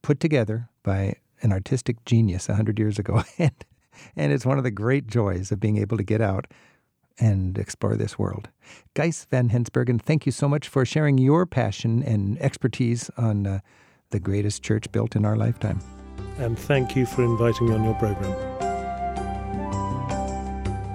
put 0.02 0.20
together 0.20 0.68
by 0.82 1.14
an 1.42 1.52
artistic 1.52 2.04
genius 2.04 2.48
100 2.48 2.78
years 2.78 2.98
ago. 2.98 3.22
and, 3.38 3.52
and 4.16 4.32
it's 4.32 4.46
one 4.46 4.58
of 4.58 4.64
the 4.64 4.70
great 4.70 5.06
joys 5.06 5.50
of 5.50 5.60
being 5.60 5.76
able 5.76 5.96
to 5.96 6.04
get 6.04 6.20
out 6.20 6.46
and 7.18 7.58
explore 7.58 7.96
this 7.96 8.18
world. 8.18 8.48
Gijs 8.94 9.26
van 9.26 9.50
Hensbergen, 9.50 10.00
thank 10.00 10.24
you 10.24 10.32
so 10.32 10.48
much 10.48 10.68
for 10.68 10.84
sharing 10.84 11.18
your 11.18 11.44
passion 11.44 12.02
and 12.02 12.40
expertise 12.40 13.10
on 13.16 13.46
uh, 13.46 13.60
the 14.10 14.20
greatest 14.20 14.62
church 14.62 14.90
built 14.92 15.14
in 15.14 15.24
our 15.24 15.36
lifetime. 15.36 15.80
And 16.38 16.58
thank 16.58 16.96
you 16.96 17.06
for 17.06 17.22
inviting 17.22 17.68
me 17.68 17.74
on 17.74 17.84
your 17.84 17.94
program. 17.94 18.69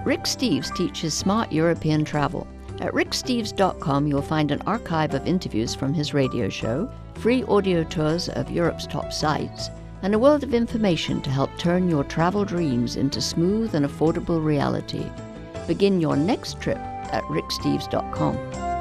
Rick 0.06 0.22
Steves 0.26 0.74
teaches 0.76 1.16
smart 1.16 1.52
European 1.52 2.06
travel. 2.06 2.48
At 2.80 2.94
ricksteves.com, 2.94 4.06
you'll 4.06 4.22
find 4.22 4.52
an 4.52 4.62
archive 4.68 5.16
of 5.16 5.26
interviews 5.26 5.74
from 5.74 5.96
his 5.96 6.14
radio 6.14 6.48
show, 6.48 6.88
free 7.16 7.44
audio 7.46 7.84
tours 7.84 8.30
of 8.30 8.52
Europe's 8.52 8.86
top 8.86 9.12
sites, 9.12 9.72
and 10.04 10.14
a 10.14 10.20
world 10.20 10.44
of 10.44 10.54
information 10.54 11.22
to 11.24 11.32
help 11.32 11.50
turn 11.58 11.90
your 11.90 12.04
travel 12.04 12.46
dreams 12.46 12.98
into 12.98 13.20
smooth 13.20 13.74
and 13.74 13.84
affordable 13.84 14.44
reality. 14.44 15.10
Begin 15.66 16.00
your 16.00 16.16
next 16.16 16.62
trip 16.62 16.78
at 16.78 17.24
ricksteves.com. 17.24 18.75